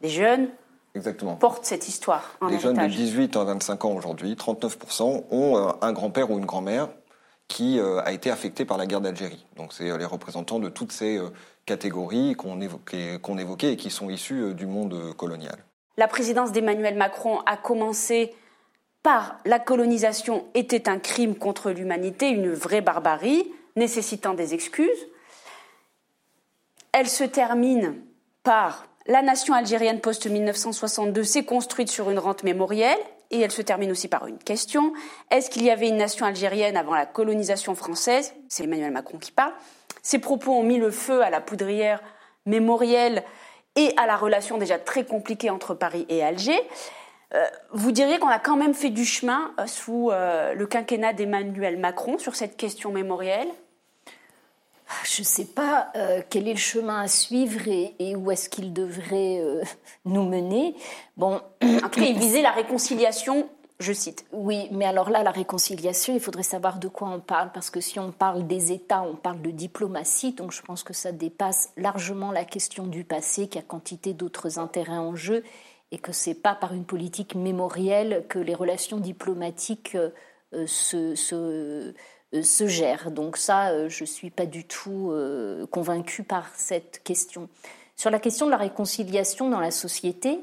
des 0.00 0.08
jeunes 0.08 0.48
Exactement. 0.94 1.36
portent 1.36 1.66
cette 1.66 1.86
histoire 1.86 2.34
en 2.40 2.48
Les 2.48 2.58
jeunes 2.58 2.78
de 2.78 2.86
18 2.86 3.36
à 3.36 3.44
25 3.44 3.84
ans 3.84 3.92
aujourd'hui, 3.92 4.32
39% 4.34 5.24
ont 5.30 5.56
euh, 5.58 5.70
un 5.82 5.92
grand-père 5.92 6.30
ou 6.30 6.38
une 6.38 6.46
grand-mère 6.46 6.88
qui 7.46 7.78
euh, 7.78 8.00
a 8.02 8.12
été 8.12 8.30
affecté 8.30 8.64
par 8.64 8.78
la 8.78 8.86
guerre 8.86 9.02
d'Algérie. 9.02 9.44
Donc 9.58 9.74
c'est 9.74 9.96
les 9.98 10.04
représentants 10.06 10.60
de 10.60 10.70
toutes 10.70 10.92
ces 10.92 11.20
catégories 11.66 12.34
qu'on 12.36 12.62
évoquait, 12.62 13.20
évoquait 13.38 13.74
et 13.74 13.76
qui 13.76 13.90
sont 13.90 14.08
issus 14.08 14.54
du 14.54 14.64
monde 14.64 15.14
colonial. 15.14 15.58
La 15.98 16.08
présidence 16.08 16.52
d'Emmanuel 16.52 16.96
Macron 16.96 17.40
a 17.44 17.58
commencé 17.58 18.32
par 19.02 19.38
la 19.44 19.58
colonisation 19.58 20.46
était 20.54 20.88
un 20.88 20.98
crime 20.98 21.36
contre 21.36 21.70
l'humanité, 21.70 22.28
une 22.28 22.52
vraie 22.52 22.80
barbarie, 22.80 23.50
nécessitant 23.76 24.34
des 24.34 24.54
excuses. 24.54 25.06
Elle 26.92 27.08
se 27.08 27.24
termine 27.24 27.94
par 28.42 28.86
la 29.06 29.22
nation 29.22 29.54
algérienne 29.54 30.00
post-1962 30.00 31.24
s'est 31.24 31.44
construite 31.44 31.88
sur 31.88 32.10
une 32.10 32.18
rente 32.18 32.42
mémorielle 32.42 32.98
et 33.30 33.40
elle 33.40 33.50
se 33.50 33.62
termine 33.62 33.90
aussi 33.90 34.08
par 34.08 34.26
une 34.26 34.38
question. 34.38 34.92
Est-ce 35.30 35.48
qu'il 35.48 35.64
y 35.64 35.70
avait 35.70 35.88
une 35.88 35.96
nation 35.96 36.26
algérienne 36.26 36.76
avant 36.76 36.94
la 36.94 37.06
colonisation 37.06 37.74
française? 37.74 38.34
C'est 38.48 38.64
Emmanuel 38.64 38.90
Macron 38.90 39.18
qui 39.18 39.32
parle. 39.32 39.52
Ces 40.02 40.18
propos 40.18 40.52
ont 40.52 40.62
mis 40.62 40.78
le 40.78 40.90
feu 40.90 41.22
à 41.22 41.30
la 41.30 41.40
poudrière 41.40 42.02
mémorielle 42.46 43.24
et 43.76 43.92
à 43.96 44.06
la 44.06 44.16
relation 44.16 44.58
déjà 44.58 44.78
très 44.78 45.04
compliquée 45.04 45.50
entre 45.50 45.74
Paris 45.74 46.04
et 46.08 46.22
Alger. 46.22 46.60
Euh, 47.34 47.44
vous 47.72 47.92
diriez 47.92 48.18
qu'on 48.18 48.28
a 48.28 48.38
quand 48.38 48.56
même 48.56 48.74
fait 48.74 48.90
du 48.90 49.04
chemin 49.04 49.52
euh, 49.60 49.66
sous 49.66 50.10
euh, 50.10 50.54
le 50.54 50.66
quinquennat 50.66 51.12
d'Emmanuel 51.12 51.78
Macron 51.78 52.18
sur 52.18 52.34
cette 52.34 52.56
question 52.56 52.90
mémorielle? 52.90 53.48
Je 55.04 55.20
ne 55.20 55.26
sais 55.26 55.44
pas 55.44 55.92
quel 56.30 56.48
est 56.48 56.54
le 56.54 56.58
chemin 56.58 57.02
à 57.02 57.08
suivre 57.08 57.60
et, 57.68 58.16
où 58.16 58.30
est-ce 58.30 58.48
qu'il 58.48 58.72
devrait 58.72 59.42
nous 60.06 60.22
mener. 60.22 60.74
Bon, 61.18 61.42
en 61.62 61.88
tout 61.90 62.00
cas, 62.00 62.06
il 62.06 62.18
visait 62.18 62.40
la 62.40 62.52
réconciliation, 62.52 63.50
je 63.80 63.92
cite. 63.92 64.24
Oui, 64.32 64.66
mais 64.70 64.86
alors 64.86 65.10
là, 65.10 65.22
la 65.22 65.30
réconciliation, 65.30 66.14
il 66.14 66.20
faudrait 66.20 66.42
savoir 66.42 66.78
de 66.78 66.88
quoi 66.88 67.08
on 67.08 67.20
parle, 67.20 67.52
parce 67.52 67.68
que 67.68 67.82
si 67.82 68.00
on 68.00 68.12
parle 68.12 68.46
des 68.46 68.72
États, 68.72 69.02
on 69.02 69.14
parle 69.14 69.42
de 69.42 69.50
diplomatie, 69.50 70.32
donc 70.32 70.52
je 70.52 70.62
pense 70.62 70.82
que 70.82 70.94
ça 70.94 71.12
dépasse 71.12 71.70
largement 71.76 72.32
la 72.32 72.46
question 72.46 72.86
du 72.86 73.04
passé, 73.04 73.46
qu'il 73.46 73.60
y 73.60 73.64
a 73.64 73.66
quantité 73.66 74.14
d'autres 74.14 74.58
intérêts 74.58 74.92
en 74.92 75.14
jeu 75.14 75.44
et 75.90 75.98
que 75.98 76.12
c'est 76.12 76.34
pas 76.34 76.54
par 76.54 76.74
une 76.74 76.84
politique 76.84 77.34
mémorielle 77.34 78.24
que 78.28 78.38
les 78.38 78.54
relations 78.54 78.98
diplomatiques 78.98 79.96
euh, 80.54 80.66
se, 80.66 81.14
se, 81.14 81.34
euh, 81.34 82.66
gèrent. 82.66 83.10
Donc 83.10 83.36
ça, 83.36 83.70
euh, 83.70 83.88
je 83.88 84.04
suis 84.04 84.30
pas 84.30 84.46
du 84.46 84.64
tout 84.64 85.12
convaincue 85.70 86.22
par 86.22 86.50
cette 86.54 87.02
question. 87.02 87.48
Sur 87.96 88.10
la 88.10 88.18
question 88.18 88.46
de 88.46 88.50
la 88.50 88.56
réconciliation 88.56 89.50
dans 89.50 89.60
la 89.60 89.70
société, 89.70 90.38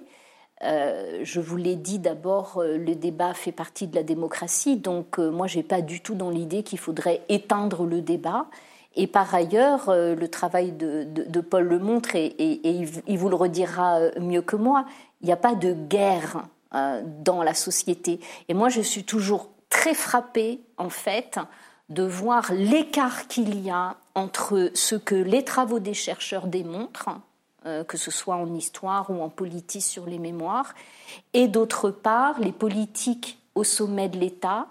je 0.61 1.39
vous 1.39 1.57
l'ai 1.57 1.75
dit 1.75 1.99
d'abord, 1.99 2.61
le 2.63 2.95
débat 2.95 3.33
fait 3.33 3.51
partie 3.51 3.87
de 3.87 3.95
la 3.95 4.03
démocratie, 4.03 4.77
donc 4.77 5.19
moi 5.19 5.47
j'ai 5.47 5.63
pas 5.63 5.81
du 5.81 6.01
tout 6.01 6.15
dans 6.15 6.29
l'idée 6.29 6.63
qu'il 6.63 6.79
faudrait 6.79 7.21
éteindre 7.29 7.85
le 7.85 8.01
débat. 8.01 8.47
Et 8.95 9.07
par 9.07 9.33
ailleurs, 9.33 9.93
le 9.93 10.27
travail 10.27 10.71
de, 10.71 11.03
de, 11.03 11.41
Paul 11.41 11.65
le 11.65 11.79
montre 11.79 12.15
et, 12.15 12.25
et, 12.25 12.87
il 13.07 13.17
vous 13.17 13.29
le 13.29 13.35
redira 13.35 13.99
mieux 14.19 14.41
que 14.41 14.55
moi 14.55 14.85
il 15.25 15.29
n'y 15.29 15.33
a 15.33 15.37
pas 15.37 15.55
de 15.55 15.73
guerre 15.73 16.43
euh, 16.75 17.01
dans 17.03 17.41
la 17.41 17.55
société. 17.55 18.19
Et 18.47 18.53
moi, 18.53 18.69
je 18.69 18.81
suis 18.81 19.05
toujours 19.05 19.49
très 19.71 19.95
frappée, 19.95 20.61
en 20.77 20.89
fait, 20.89 21.39
de 21.89 22.03
voir 22.03 22.53
l'écart 22.53 23.27
qu'il 23.27 23.59
y 23.59 23.71
a 23.71 23.95
entre 24.13 24.69
ce 24.75 24.93
que 24.93 25.15
les 25.15 25.43
travaux 25.43 25.79
des 25.79 25.95
chercheurs 25.95 26.45
démontrent, 26.45 27.09
euh, 27.65 27.83
que 27.83 27.97
ce 27.97 28.11
soit 28.11 28.35
en 28.35 28.53
histoire 28.53 29.09
ou 29.09 29.19
en 29.23 29.29
politique 29.29 29.81
sur 29.81 30.05
les 30.05 30.19
mémoires, 30.19 30.75
et 31.33 31.47
d'autre 31.47 31.89
part, 31.89 32.39
les 32.39 32.51
politiques 32.51 33.39
au 33.55 33.63
sommet 33.63 34.09
de 34.09 34.19
l'État, 34.19 34.67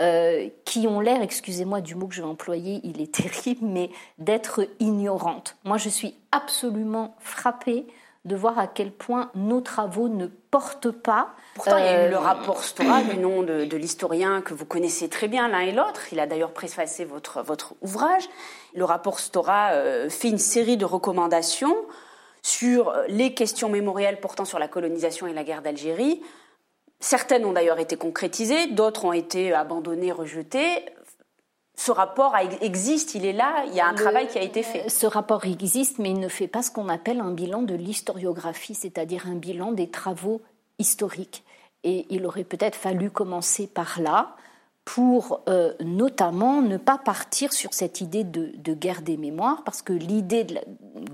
euh, 0.00 0.48
qui 0.64 0.88
ont 0.88 0.98
l'air, 0.98 1.22
excusez-moi 1.22 1.80
du 1.80 1.94
mot 1.94 2.08
que 2.08 2.14
je 2.16 2.22
vais 2.22 2.28
employer, 2.28 2.80
il 2.82 3.00
est 3.00 3.14
terrible, 3.14 3.64
mais 3.66 3.90
d'être 4.18 4.66
ignorantes. 4.80 5.54
Moi, 5.62 5.78
je 5.78 5.88
suis 5.88 6.16
absolument 6.32 7.14
frappée 7.20 7.86
de 8.24 8.36
voir 8.36 8.58
à 8.58 8.68
quel 8.68 8.92
point 8.92 9.30
nos 9.34 9.60
travaux 9.60 10.08
ne 10.08 10.26
portent 10.26 10.90
pas. 10.90 11.30
Pourtant, 11.54 11.76
il 11.76 11.84
y 11.84 11.88
a 11.88 12.06
eu 12.06 12.10
le 12.10 12.16
euh, 12.16 12.20
rapport 12.20 12.62
Stora 12.62 13.02
du 13.02 13.18
nom 13.18 13.42
de, 13.42 13.76
l'historien 13.76 14.42
que 14.42 14.54
vous 14.54 14.64
connaissez 14.64 15.08
très 15.08 15.26
bien 15.26 15.48
l'un 15.48 15.60
et 15.60 15.72
l'autre. 15.72 16.12
Il 16.12 16.20
a 16.20 16.26
d'ailleurs 16.26 16.52
préfacé 16.52 17.04
votre, 17.04 17.42
votre 17.42 17.74
ouvrage. 17.80 18.28
Le 18.74 18.84
rapport 18.84 19.18
Stora 19.18 19.72
euh, 19.72 20.08
fait 20.08 20.28
une 20.28 20.38
série 20.38 20.76
de 20.76 20.84
recommandations 20.84 21.74
sur 22.42 22.94
les 23.08 23.34
questions 23.34 23.68
mémorielles 23.68 24.20
portant 24.20 24.44
sur 24.44 24.58
la 24.58 24.68
colonisation 24.68 25.26
et 25.26 25.32
la 25.32 25.42
guerre 25.42 25.62
d'Algérie. 25.62 26.22
Certaines 27.00 27.44
ont 27.44 27.52
d'ailleurs 27.52 27.80
été 27.80 27.96
concrétisées, 27.96 28.68
d'autres 28.68 29.04
ont 29.04 29.12
été 29.12 29.52
abandonnées, 29.52 30.12
rejetées. 30.12 30.84
Ce 31.74 31.90
rapport 31.90 32.36
existe, 32.60 33.14
il 33.14 33.24
est 33.24 33.32
là, 33.32 33.64
il 33.66 33.74
y 33.74 33.80
a 33.80 33.86
un 33.86 33.94
travail 33.94 34.28
qui 34.28 34.38
a 34.38 34.42
été 34.42 34.62
fait. 34.62 34.88
Ce 34.88 35.06
rapport 35.06 35.44
existe, 35.46 35.98
mais 35.98 36.10
il 36.10 36.20
ne 36.20 36.28
fait 36.28 36.46
pas 36.46 36.62
ce 36.62 36.70
qu'on 36.70 36.88
appelle 36.88 37.20
un 37.20 37.32
bilan 37.32 37.62
de 37.62 37.74
l'historiographie, 37.74 38.74
c'est-à-dire 38.74 39.26
un 39.26 39.36
bilan 39.36 39.72
des 39.72 39.88
travaux 39.88 40.42
historiques. 40.78 41.44
Et 41.82 42.06
il 42.10 42.26
aurait 42.26 42.44
peut-être 42.44 42.76
fallu 42.76 43.10
commencer 43.10 43.66
par 43.66 44.00
là 44.00 44.36
pour 44.84 45.42
euh, 45.48 45.72
notamment 45.80 46.60
ne 46.60 46.76
pas 46.76 46.98
partir 46.98 47.52
sur 47.52 47.72
cette 47.72 48.00
idée 48.00 48.24
de, 48.24 48.74
guerre 48.74 49.02
des 49.02 49.16
mémoires, 49.16 49.62
parce 49.64 49.80
que 49.80 49.92
l'idée 49.92 50.46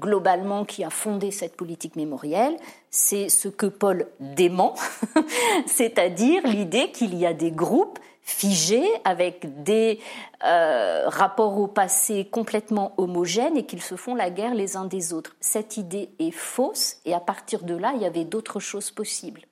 globalement 0.01 0.65
qui 0.65 0.85
a 0.85 0.91
fondé 0.91 1.31
cette 1.31 1.57
politique 1.57 1.97
mémorielle, 1.97 2.57
c'est 2.91 3.29
ce 3.29 3.49
que 3.49 3.67
Paul 3.67 4.07
dément, 4.21 4.75
c'est-à-dire 5.67 6.47
l'idée 6.47 6.91
qu'il 6.93 7.15
y 7.15 7.27
a 7.27 7.35
des 7.35 7.51
groupes 7.51 7.99
figés 8.23 8.87
avec 9.05 9.63
des 9.63 10.01
euh, 10.45 11.05
rapports 11.07 11.59
au 11.59 11.67
passé 11.67 12.27
complètement 12.31 12.93
homogènes 12.99 13.57
et 13.57 13.65
qu'ils 13.65 13.83
se 13.83 13.97
font 13.97 14.15
la 14.15 14.31
guerre 14.31 14.55
les 14.55 14.77
uns 14.77 14.85
des 14.85 15.15
autres. 15.15 15.35
Cette 15.41 15.79
idée 15.79 16.11
est 16.19 16.31
fausse 16.31 16.97
et 17.07 17.15
à 17.15 17.21
partir 17.21 17.65
de 17.65 17.75
là, 17.75 17.93
il 17.97 18.03
y 18.03 18.07
avait 18.07 18.25
d'autres 18.25 18.61
choses 18.61 18.91
possibles. 18.91 19.48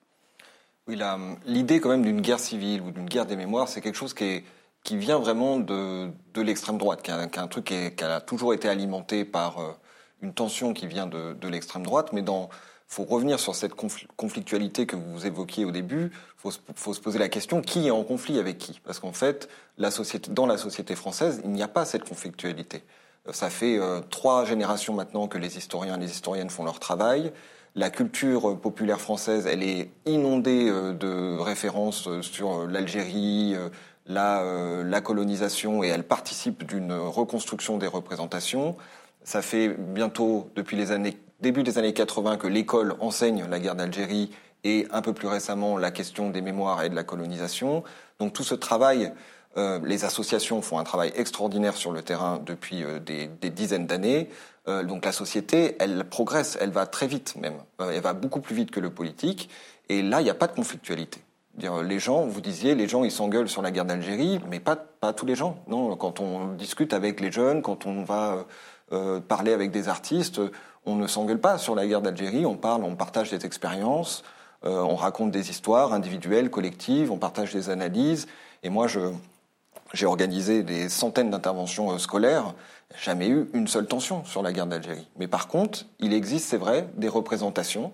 Oui, 0.88 0.98
l'idée 1.46 1.80
quand 1.80 1.88
même 1.88 2.02
d'une 2.02 2.20
guerre 2.20 2.38
civile 2.38 2.80
ou 2.82 2.90
d'une 2.92 3.06
guerre 3.06 3.26
des 3.26 3.36
mémoires, 3.36 3.68
c'est 3.68 3.80
quelque 3.80 3.96
chose 3.96 4.14
qui, 4.14 4.44
qui 4.84 4.96
vient 4.96 5.18
vraiment 5.18 5.58
de, 5.58 6.10
de 6.32 6.40
l'extrême 6.40 6.78
droite, 6.78 7.02
qui 7.02 7.10
est, 7.10 7.38
un, 7.38 7.48
truc 7.48 7.64
qui, 7.64 8.04
a 8.04 8.20
toujours 8.20 8.54
été 8.54 8.68
alimenté 8.68 9.24
par 9.24 9.58
euh, 9.58 9.72
une 10.22 10.32
tension 10.32 10.74
qui 10.74 10.86
vient 10.86 11.06
de, 11.06 11.32
de 11.32 11.48
l'extrême 11.48 11.82
droite, 11.82 12.12
mais 12.12 12.22
dans 12.22 12.48
faut 12.88 13.04
revenir 13.04 13.40
sur 13.40 13.54
cette 13.54 13.74
conflictualité 13.74 14.86
que 14.86 14.96
vous 14.96 15.26
évoquiez 15.26 15.64
au 15.64 15.72
début. 15.72 16.12
Il 16.12 16.40
faut, 16.40 16.52
faut, 16.74 16.94
se 16.94 17.00
poser 17.00 17.18
la 17.18 17.28
question 17.28 17.60
qui 17.60 17.88
est 17.88 17.90
en 17.90 18.04
conflit 18.04 18.38
avec 18.38 18.58
qui? 18.58 18.80
Parce 18.84 19.00
qu'en 19.00 19.12
fait, 19.12 19.48
la 19.76 19.90
société, 19.90 20.30
dans 20.30 20.46
la 20.46 20.56
société 20.56 20.94
française, 20.94 21.40
il 21.44 21.50
n'y 21.50 21.62
a 21.62 21.68
pas 21.68 21.84
cette 21.84 22.08
conflictualité. 22.08 22.84
Ça 23.32 23.50
fait 23.50 23.76
euh, 23.78 24.00
trois 24.08 24.44
générations 24.44 24.94
maintenant 24.94 25.26
que 25.26 25.36
les 25.36 25.58
historiens 25.58 25.96
et 25.96 26.00
les 26.00 26.12
historiennes 26.12 26.50
font 26.50 26.64
leur 26.64 26.78
travail. 26.78 27.32
La 27.78 27.90
culture 27.90 28.58
populaire 28.58 29.02
française, 29.02 29.46
elle 29.46 29.62
est 29.62 29.90
inondée 30.06 30.70
euh, 30.70 30.94
de 30.94 31.38
références 31.38 32.08
euh, 32.08 32.22
sur 32.22 32.62
euh, 32.62 32.66
l'Algérie, 32.66 33.54
la, 34.06 34.82
la, 34.82 35.00
colonisation, 35.02 35.84
et 35.84 35.88
elle 35.88 36.04
participe 36.04 36.64
d'une 36.64 36.92
reconstruction 36.92 37.76
des 37.76 37.86
représentations. 37.86 38.76
Ça 39.24 39.42
fait 39.42 39.68
bientôt, 39.68 40.48
depuis 40.56 40.76
les 40.78 40.90
années, 40.90 41.18
début 41.40 41.64
des 41.64 41.76
années 41.76 41.92
80, 41.92 42.38
que 42.38 42.46
l'école 42.46 42.94
enseigne 43.00 43.44
la 43.50 43.58
guerre 43.58 43.74
d'Algérie 43.74 44.30
et 44.64 44.86
un 44.90 45.02
peu 45.02 45.12
plus 45.12 45.28
récemment 45.28 45.76
la 45.76 45.90
question 45.90 46.30
des 46.30 46.40
mémoires 46.40 46.82
et 46.82 46.88
de 46.88 46.94
la 46.94 47.04
colonisation. 47.04 47.84
Donc 48.20 48.32
tout 48.32 48.44
ce 48.44 48.54
travail, 48.54 49.12
les 49.56 50.04
associations 50.04 50.60
font 50.60 50.78
un 50.78 50.84
travail 50.84 51.12
extraordinaire 51.16 51.76
sur 51.76 51.90
le 51.90 52.02
terrain 52.02 52.40
depuis 52.44 52.84
des, 53.04 53.28
des 53.28 53.50
dizaines 53.50 53.86
d'années. 53.86 54.28
Euh, 54.68 54.82
donc 54.82 55.04
la 55.04 55.12
société, 55.12 55.76
elle 55.78 56.04
progresse, 56.04 56.58
elle 56.60 56.70
va 56.70 56.86
très 56.86 57.06
vite 57.06 57.36
même. 57.36 57.58
Euh, 57.80 57.92
elle 57.94 58.00
va 58.00 58.14
beaucoup 58.14 58.40
plus 58.40 58.54
vite 58.54 58.70
que 58.70 58.80
le 58.80 58.90
politique. 58.90 59.48
Et 59.88 60.02
là, 60.02 60.20
il 60.20 60.24
n'y 60.24 60.30
a 60.30 60.34
pas 60.34 60.48
de 60.48 60.54
conflictualité. 60.54 61.20
Les 61.84 61.98
gens, 61.98 62.26
vous 62.26 62.42
disiez, 62.42 62.74
les 62.74 62.86
gens, 62.86 63.02
ils 63.02 63.10
s'engueulent 63.10 63.48
sur 63.48 63.62
la 63.62 63.70
guerre 63.70 63.86
d'Algérie, 63.86 64.40
mais 64.50 64.60
pas, 64.60 64.76
pas 64.76 65.14
tous 65.14 65.24
les 65.24 65.34
gens. 65.34 65.56
Non, 65.68 65.96
quand 65.96 66.20
on 66.20 66.48
discute 66.48 66.92
avec 66.92 67.18
les 67.18 67.32
jeunes, 67.32 67.62
quand 67.62 67.86
on 67.86 68.02
va 68.02 68.44
euh, 68.92 69.20
parler 69.20 69.54
avec 69.54 69.70
des 69.70 69.88
artistes, 69.88 70.38
on 70.84 70.96
ne 70.96 71.06
s'engueule 71.06 71.40
pas 71.40 71.56
sur 71.56 71.74
la 71.74 71.86
guerre 71.86 72.02
d'Algérie. 72.02 72.44
On 72.44 72.56
parle, 72.56 72.84
on 72.84 72.94
partage 72.94 73.30
des 73.30 73.46
expériences, 73.46 74.22
on 74.62 74.96
raconte 74.96 75.30
des 75.30 75.48
histoires 75.50 75.92
individuelles, 75.92 76.50
collectives, 76.50 77.10
on 77.10 77.18
partage 77.18 77.54
des 77.54 77.70
analyses. 77.70 78.26
Et 78.62 78.68
moi, 78.68 78.86
je, 78.86 79.00
j'ai 79.92 80.06
organisé 80.06 80.62
des 80.62 80.88
centaines 80.88 81.30
d'interventions 81.30 81.98
scolaires 81.98 82.54
jamais 83.02 83.28
eu 83.28 83.48
une 83.52 83.68
seule 83.68 83.86
tension 83.86 84.24
sur 84.24 84.42
la 84.42 84.52
guerre 84.52 84.66
d'Algérie. 84.66 85.08
Mais 85.18 85.26
par 85.26 85.48
contre, 85.48 85.86
il 85.98 86.12
existe, 86.12 86.48
c'est 86.48 86.56
vrai, 86.56 86.88
des 86.96 87.08
représentations, 87.08 87.92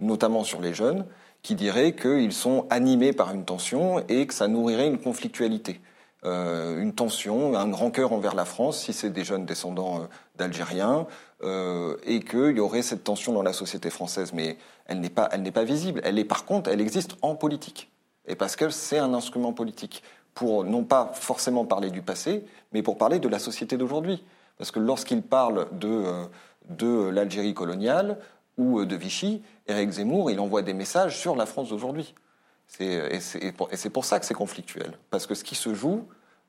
notamment 0.00 0.44
sur 0.44 0.60
les 0.60 0.74
jeunes, 0.74 1.06
qui 1.42 1.54
diraient 1.54 1.94
qu'ils 1.94 2.32
sont 2.32 2.66
animés 2.70 3.12
par 3.12 3.32
une 3.32 3.44
tension 3.44 4.02
et 4.08 4.26
que 4.26 4.34
ça 4.34 4.48
nourrirait 4.48 4.88
une 4.88 4.98
conflictualité. 4.98 5.80
Euh, 6.24 6.80
une 6.80 6.94
tension, 6.94 7.54
un 7.54 7.68
grand 7.68 7.90
cœur 7.90 8.14
envers 8.14 8.34
la 8.34 8.46
France, 8.46 8.82
si 8.82 8.94
c'est 8.94 9.10
des 9.10 9.24
jeunes 9.24 9.44
descendants 9.44 9.98
euh, 9.98 10.06
d'Algériens, 10.36 11.06
euh, 11.42 11.96
et 12.06 12.20
qu'il 12.20 12.56
y 12.56 12.60
aurait 12.60 12.80
cette 12.80 13.04
tension 13.04 13.34
dans 13.34 13.42
la 13.42 13.52
société 13.52 13.90
française. 13.90 14.32
Mais 14.32 14.56
elle 14.86 15.00
n'est 15.00 15.10
pas, 15.10 15.28
pas 15.28 15.64
visible. 15.64 16.00
Elle 16.02 16.18
est 16.18 16.24
par 16.24 16.46
contre, 16.46 16.70
elle 16.70 16.80
existe 16.80 17.16
en 17.20 17.34
politique. 17.34 17.90
Et 18.26 18.36
parce 18.36 18.56
que 18.56 18.70
c'est 18.70 18.98
un 18.98 19.12
instrument 19.12 19.52
politique 19.52 20.02
pour 20.34 20.64
non 20.64 20.84
pas 20.84 21.12
forcément 21.14 21.64
parler 21.64 21.90
du 21.90 22.02
passé, 22.02 22.44
mais 22.72 22.82
pour 22.82 22.98
parler 22.98 23.18
de 23.18 23.28
la 23.28 23.38
société 23.38 23.76
d'aujourd'hui. 23.76 24.24
Parce 24.58 24.70
que 24.70 24.80
lorsqu'il 24.80 25.22
parle 25.22 25.68
de, 25.72 25.88
euh, 25.88 26.24
de 26.68 27.08
l'Algérie 27.08 27.54
coloniale 27.54 28.18
ou 28.58 28.80
euh, 28.80 28.86
de 28.86 28.96
Vichy, 28.96 29.42
Éric 29.66 29.90
Zemmour, 29.90 30.30
il 30.30 30.40
envoie 30.40 30.62
des 30.62 30.74
messages 30.74 31.18
sur 31.18 31.36
la 31.36 31.46
France 31.46 31.70
d'aujourd'hui. 31.70 32.14
Et 32.80 33.20
c'est 33.20 33.90
pour 33.90 34.04
ça 34.04 34.18
que 34.18 34.26
c'est 34.26 34.34
conflictuel. 34.34 34.98
Parce 35.10 35.26
que 35.26 35.34
ce 35.34 35.44
qui 35.44 35.54
se 35.54 35.74
joue, 35.74 36.06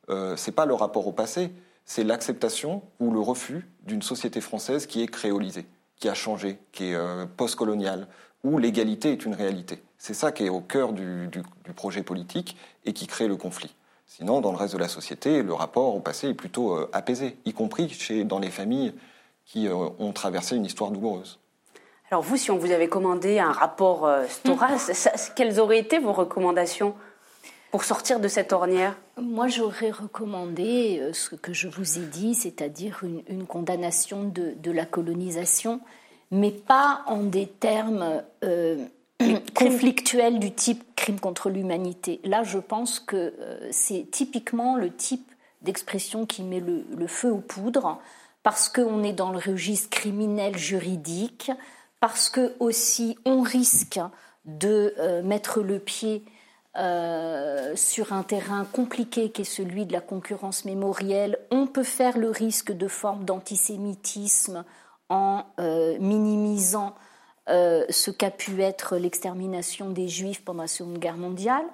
euh, 0.09 0.35
ce 0.35 0.49
n'est 0.49 0.55
pas 0.55 0.65
le 0.65 0.73
rapport 0.73 1.05
au 1.07 1.11
passé, 1.11 1.51
c'est 1.85 2.03
l'acceptation 2.03 2.81
ou 2.99 3.11
le 3.11 3.19
refus 3.19 3.67
d'une 3.83 4.01
société 4.01 4.41
française 4.41 4.87
qui 4.87 5.03
est 5.03 5.07
créolisée, 5.07 5.67
qui 5.97 6.09
a 6.09 6.13
changé, 6.15 6.57
qui 6.71 6.85
est 6.85 6.97
post-coloniale, 7.37 8.07
où 8.43 8.57
l'égalité 8.57 9.11
est 9.11 9.25
une 9.25 9.35
réalité. 9.35 9.83
C'est 10.05 10.13
ça 10.13 10.31
qui 10.31 10.45
est 10.45 10.49
au 10.49 10.61
cœur 10.61 10.93
du, 10.93 11.27
du, 11.29 11.41
projet 11.75 12.03
politique 12.03 12.55
et 12.85 12.93
qui 12.93 13.07
crée 13.07 13.27
le 13.27 13.37
conflit. 13.37 13.73
Sinon, 14.05 14.39
dans 14.39 14.51
le 14.51 14.57
reste 14.57 14.75
de 14.75 14.79
la 14.79 14.87
société, 14.87 15.41
le 15.41 15.51
rapport 15.51 15.95
au 15.95 15.99
passé 15.99 16.27
est 16.27 16.35
plutôt 16.35 16.75
euh, 16.75 16.87
apaisé, 16.93 17.37
y 17.43 17.53
compris 17.53 17.89
chez, 17.89 18.23
dans 18.23 18.37
les 18.37 18.51
familles 18.51 18.93
qui 19.45 19.67
euh, 19.67 19.73
ont 19.73 20.13
traversé 20.13 20.57
une 20.57 20.65
histoire 20.65 20.91
douloureuse. 20.91 21.39
Alors 22.11 22.21
vous, 22.21 22.37
si 22.37 22.51
on 22.51 22.57
vous 22.59 22.69
avait 22.69 22.87
commandé 22.87 23.39
un 23.39 23.51
rapport 23.51 24.05
euh, 24.05 24.27
Stora, 24.27 24.67
quelles 25.35 25.59
auraient 25.59 25.79
été 25.79 25.97
vos 25.97 26.13
recommandations 26.13 26.93
pour 27.71 27.83
sortir 27.83 28.19
de 28.19 28.27
cette 28.27 28.53
ornière? 28.53 28.95
Moi, 29.19 29.47
j'aurais 29.47 29.89
recommandé 29.89 31.01
ce 31.13 31.33
que 31.33 31.51
je 31.51 31.67
vous 31.67 31.97
ai 31.97 32.05
dit, 32.05 32.35
c'est-à-dire 32.35 33.01
une, 33.27 33.47
condamnation 33.47 34.25
de, 34.25 34.53
de, 34.55 34.69
la 34.69 34.85
colonisation, 34.85 35.81
mais 36.29 36.51
pas 36.51 37.01
en 37.07 37.23
des 37.23 37.47
termes 37.47 38.21
conflictuel 39.55 40.39
du 40.39 40.53
type 40.53 40.83
crime 40.95 41.19
contre 41.19 41.49
l'humanité. 41.49 42.19
Là, 42.23 42.43
je 42.43 42.59
pense 42.59 42.99
que 42.99 43.33
euh, 43.39 43.67
c'est 43.71 44.07
typiquement 44.11 44.75
le 44.75 44.93
type 44.93 45.31
d'expression 45.61 46.25
qui 46.25 46.43
met 46.43 46.59
le, 46.59 47.07
feu 47.07 47.31
aux 47.31 47.39
poudres, 47.39 47.99
parce 48.43 48.69
qu'on 48.69 49.03
est 49.03 49.13
dans 49.13 49.31
le 49.31 49.39
registre 49.39 49.89
criminel 49.89 50.57
juridique, 50.57 51.51
parce 51.99 52.29
que 52.29 52.53
aussi 52.59 53.17
on 53.25 53.41
risque 53.41 53.99
de 54.43 54.93
euh, 54.99 55.23
mettre 55.23 55.61
le 55.61 55.79
pied 55.79 56.23
euh, 56.77 57.75
sur 57.75 58.13
un 58.13 58.21
terrain 58.21 58.65
compliqué 58.65 59.31
qui 59.31 59.41
est 59.41 59.45
celui 59.45 59.85
de 59.85 59.93
la 59.93 60.01
concurrence 60.01 60.65
mémorielle. 60.65 61.39
On 61.49 61.65
peut 61.65 61.83
faire 61.83 62.17
le 62.17 62.29
risque 62.29 62.71
de 62.71 62.87
formes 62.87 63.23
d'antisémitisme 63.23 64.65
en 65.09 65.45
minimisant 65.99 66.95
euh, 67.49 67.85
ce 67.89 68.11
qu'a 68.11 68.31
pu 68.31 68.61
être 68.61 68.97
l'extermination 68.97 69.89
des 69.89 70.07
Juifs 70.07 70.43
pendant 70.43 70.63
la 70.63 70.67
Seconde 70.67 70.99
Guerre 70.99 71.17
mondiale. 71.17 71.65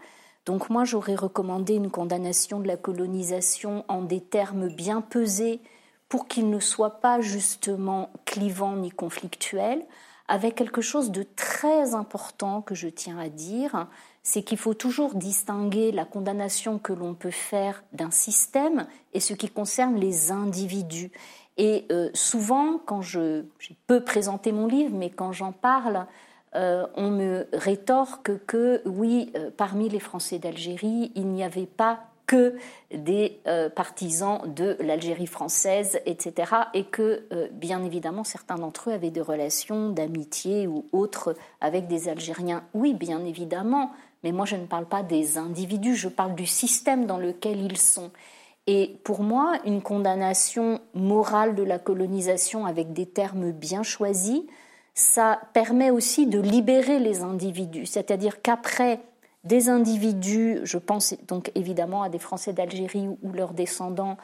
Donc 0.46 0.70
moi, 0.70 0.84
j'aurais 0.84 1.16
recommandé 1.16 1.76
une 1.76 1.92
condamnation 1.92 2.60
de 2.60 2.68
la 2.68 2.78
colonisation 2.78 3.86
en 3.88 4.02
des 4.02 4.22
termes 4.22 4.70
bien 4.70 5.02
pesés 5.02 5.62
pour 6.10 6.28
qu'il 6.28 6.50
ne 6.50 6.60
soit 6.60 7.00
pas 7.00 7.22
justement 7.22 8.10
clivant 8.26 8.76
ni 8.76 8.92
conflictuel, 8.92 9.86
avec 10.28 10.56
quelque 10.56 10.82
chose 10.82 11.12
de 11.12 11.24
très 11.24 11.94
important 11.94 12.62
que 12.62 12.76
je 12.76 12.88
tiens 12.88 13.18
à 13.18 13.30
dire, 13.30 13.88
c'est 14.24 14.44
qu'il 14.44 14.58
faut 14.58 14.74
toujours 14.74 15.16
distinguer 15.16 15.92
la 15.92 16.06
condamnation 16.06 16.80
que 16.80 16.94
l'on 16.94 17.16
peut 17.16 17.32
faire 17.32 17.84
d'un 17.94 18.12
système 18.12 18.88
et 19.14 19.20
ce 19.20 19.34
qui 19.34 19.50
concerne 19.50 19.96
les 19.96 20.32
individus. 20.32 21.12
Et 21.62 21.86
euh, 21.92 22.10
souvent, 22.16 22.80
quand 22.84 23.04
je, 23.04 23.44
peux 23.86 24.04
présenter 24.04 24.52
mon 24.52 24.66
livre, 24.66 24.96
mais 24.96 25.12
quand 25.12 25.32
j'en 25.32 25.52
parle, 25.52 26.08
euh, 26.56 26.88
on 26.96 27.12
me 27.12 27.48
rétorque 27.54 28.32
que 28.48 28.82
oui, 28.86 29.32
euh, 29.36 29.52
parmi 29.56 29.88
les 29.88 30.00
Français 30.00 30.40
d'Algérie, 30.40 31.12
il 31.14 31.28
n'y 31.28 31.44
avait 31.44 31.68
pas 31.68 32.00
que 32.26 32.56
des 32.92 33.42
partisans 33.76 34.42
de 34.56 34.78
l'Algérie 34.80 35.28
française, 35.28 36.00
etc. 36.06 36.54
Et 36.74 36.86
que, 36.86 37.28
bien 37.52 37.84
évidemment, 37.84 38.24
certains 38.24 38.56
d'entre 38.56 38.90
eux 38.90 38.94
avaient 38.94 39.10
des 39.10 39.20
relations 39.20 39.90
d'amitié 39.90 40.66
ou 40.66 40.86
autres 40.94 41.36
avec 41.60 41.88
des 41.88 42.08
Algériens. 42.08 42.64
Oui, 42.74 42.94
bien 42.94 43.26
évidemment, 43.26 43.92
mais 44.24 44.32
moi 44.32 44.46
je 44.46 44.56
ne 44.56 44.66
parle 44.66 44.86
pas 44.86 45.04
des 45.04 45.38
individus, 45.38 45.98
je 45.98 46.08
parle 46.08 46.34
du 46.36 46.46
système 46.46 47.06
dans 47.06 47.18
lequel 47.18 47.60
ils 47.60 47.78
sont. 47.78 48.12
Et 48.68 49.00
pour 49.04 49.24
moi, 49.24 49.54
une 49.66 49.82
condamnation 49.82 50.82
morale 50.94 51.56
de 51.56 51.64
la 51.64 51.80
colonisation 51.80 52.66
avec 52.66 52.94
des 52.94 53.06
termes 53.06 53.52
bien 53.52 53.84
choisis, 53.84 54.42
ça 54.94 55.40
permet 55.54 55.90
aussi 55.90 56.28
de 56.28 56.40
libérer 56.40 57.00
les 57.00 57.22
individus. 57.22 57.86
C'est-à-dire 57.86 58.42
qu'après 58.42 59.00
des 59.44 59.70
individus, 59.70 60.60
je 60.64 60.78
pense 60.78 61.16
donc 61.28 61.52
évidemment 61.56 62.04
à 62.04 62.10
des 62.10 62.20
Français 62.20 62.54
d'Algérie 62.54 63.08
ou 63.08 63.32
leurs 63.32 63.54
descendants, 63.54 64.18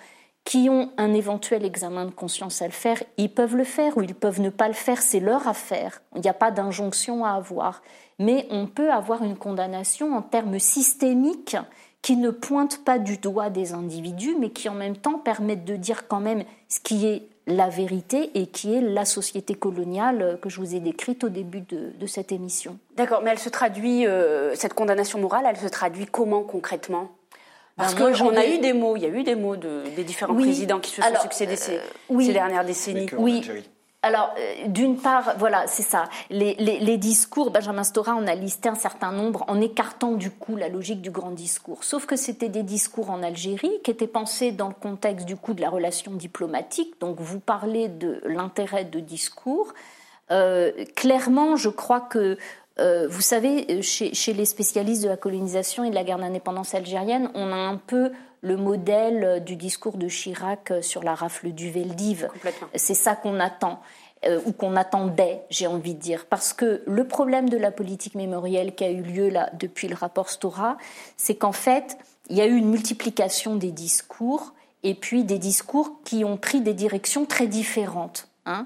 qui 0.44 0.70
ont 0.70 0.92
un 0.98 1.14
éventuel 1.14 1.66
examen 1.66 2.06
de 2.06 2.12
conscience 2.12 2.62
à 2.62 2.68
le 2.68 2.72
faire, 2.72 3.04
ils 3.18 3.34
peuvent 3.34 3.58
le 3.58 3.66
faire 3.66 3.98
ou 3.98 4.02
ils 4.02 4.16
peuvent 4.16 4.40
ne 4.40 4.50
pas 4.50 4.70
le 4.70 4.74
faire, 4.74 5.02
c'est 5.02 5.20
leur 5.20 5.46
affaire. 5.46 6.02
Il 6.16 6.22
n'y 6.22 6.30
a 6.30 6.34
pas 6.34 6.52
d'injonction 6.52 7.26
à 7.26 7.32
avoir. 7.32 7.82
Mais 8.18 8.48
on 8.50 8.66
peut 8.66 8.90
avoir 8.90 9.24
une 9.24 9.36
condamnation 9.36 10.16
en 10.16 10.22
termes 10.22 10.58
systémiques 10.58 11.58
qui 12.02 12.16
ne 12.16 12.30
pointent 12.30 12.84
pas 12.84 13.00
du 13.00 13.18
doigt 13.18 13.50
des 13.50 13.74
individus, 13.74 14.36
mais 14.40 14.50
qui 14.50 14.70
en 14.70 14.74
même 14.74 14.98
temps 14.98 15.20
permettent 15.20 15.66
de 15.66 15.76
dire 15.76 16.08
quand 16.08 16.20
même 16.20 16.44
ce 16.70 16.80
qui 16.80 17.06
est 17.06 17.28
la 17.48 17.70
vérité 17.70 18.32
et 18.36 18.48
qui 18.48 18.74
est 18.74 18.82
la 18.82 19.06
société 19.06 19.56
coloniale 19.56 20.38
que 20.42 20.50
je 20.50 20.60
vous 20.60 20.76
ai 20.76 20.80
décrite 20.80 21.24
au 21.24 21.30
début 21.30 21.62
de, 21.62 22.06
cette 22.06 22.32
émission. 22.32 22.78
D'accord, 22.96 23.22
mais 23.24 23.32
elle 23.32 23.40
se 23.40 23.50
traduit, 23.50 24.06
euh, 24.06 24.54
cette 24.56 24.74
condamnation 24.74 25.20
morale, 25.20 25.46
elle 25.50 25.58
se 25.58 25.68
traduit 25.68 26.06
comment 26.06 26.44
concrètement? 26.44 27.10
Parce 27.78 27.96
ben, 27.96 28.14
qu'on 28.14 28.36
a 28.36 28.46
eu 28.46 28.58
des 28.58 28.74
mots, 28.74 28.96
il 28.98 29.04
y 29.04 29.06
a 29.06 29.10
eu 29.10 29.24
des 29.24 29.36
mots 29.36 29.56
de, 29.56 29.84
des 29.96 30.04
différents 30.04 30.34
présidents 30.34 30.80
qui 30.80 30.92
se 30.92 31.02
sont 31.02 31.22
succédés 31.22 31.56
ces, 31.56 31.76
euh, 31.76 32.20
ces, 32.20 32.34
dernières 32.34 32.66
décennies. 32.66 33.08
Oui. 33.18 33.48
Alors, 34.08 34.34
euh, 34.40 34.68
d'une 34.68 34.96
part, 34.96 35.34
voilà, 35.38 35.68
c'est 35.68 35.84
ça. 35.84 36.06
Les, 36.30 36.98
discours, 36.98 37.52
Benjamin 37.52 37.84
Stora 37.84 38.16
en 38.16 38.26
a 38.26 38.36
listé 38.36 38.70
un 38.70 38.76
certain 38.76 39.12
nombre 39.12 39.44
en 39.50 39.60
écartant 39.60 40.14
du 40.14 40.32
coup 40.32 40.56
la 40.56 40.70
logique 40.70 41.02
du 41.02 41.12
grand 41.12 41.32
discours. 41.32 41.84
Sauf 41.84 42.06
que 42.06 42.16
c'était 42.16 42.48
des 42.48 42.64
discours 42.64 43.10
en 43.10 43.22
Algérie 43.22 43.82
qui 43.84 43.92
étaient 43.92 44.08
pensés 44.08 44.54
dans 44.54 44.70
le 44.70 44.74
contexte 44.74 45.26
du 45.26 45.36
coup 45.36 45.54
de 45.54 45.60
la 45.60 45.70
relation 45.70 46.14
diplomatique. 46.14 47.02
Donc, 47.02 47.20
vous 47.20 47.42
parlez 47.42 47.90
de 47.90 48.22
l'intérêt 48.24 48.86
de 48.86 49.02
discours. 49.02 49.74
Euh, 50.32 50.72
clairement, 50.96 51.58
je 51.58 51.68
crois 51.68 52.00
que 52.00 52.38
euh, 52.80 53.08
vous 53.10 53.22
savez, 53.22 53.82
chez, 53.82 54.34
les 54.34 54.46
spécialistes 54.46 55.04
de 55.04 55.10
la 55.10 55.18
colonisation 55.18 55.84
et 55.84 55.90
de 55.90 55.96
la 55.96 56.06
guerre 56.06 56.20
d'indépendance 56.20 56.74
algérienne, 56.76 57.30
on 57.34 57.52
a 57.52 57.58
un 57.58 57.76
peu 57.76 58.12
le 58.42 58.58
modèle 58.58 59.44
du 59.44 59.56
discours 59.56 59.98
de 59.98 60.08
Chirac 60.08 60.74
sur 60.82 61.04
la 61.04 61.16
rafle 61.16 61.52
du 61.52 61.72
Veldiv. 61.72 62.30
C'est 62.76 62.94
ça 62.94 63.16
qu'on 63.16 63.40
attend. 63.40 63.80
Euh, 64.26 64.40
ou 64.48 64.52
qu'on 64.52 64.76
attendait, 64.76 65.44
j'ai 65.52 65.68
envie 65.68 65.94
de 65.94 66.00
dire. 66.00 66.26
Parce 66.26 66.52
que 66.52 66.82
le 66.88 67.08
problème 67.08 67.50
de 67.50 67.58
la 67.58 67.70
politique 67.70 68.16
mémorielle 68.16 68.74
qui 68.74 68.84
a 68.84 68.90
eu 68.90 69.04
lieu 69.04 69.30
là, 69.30 69.52
depuis 69.54 69.88
le 69.88 69.94
rapport 69.94 70.32
Stora, 70.32 70.78
c'est 71.18 71.36
qu'en 71.36 71.52
fait, 71.52 72.00
il 72.30 72.36
y 72.36 72.42
a 72.42 72.48
eu 72.48 72.56
une 72.56 72.70
multiplication 72.70 73.56
des 73.56 73.72
discours 73.72 74.54
et 74.82 74.96
puis 74.96 75.24
des 75.24 75.38
discours 75.38 76.02
qui 76.04 76.26
ont 76.26 76.38
pris 76.38 76.62
des 76.62 76.74
directions 76.74 77.26
très 77.28 77.46
différentes. 77.46 78.28
Hein. 78.48 78.66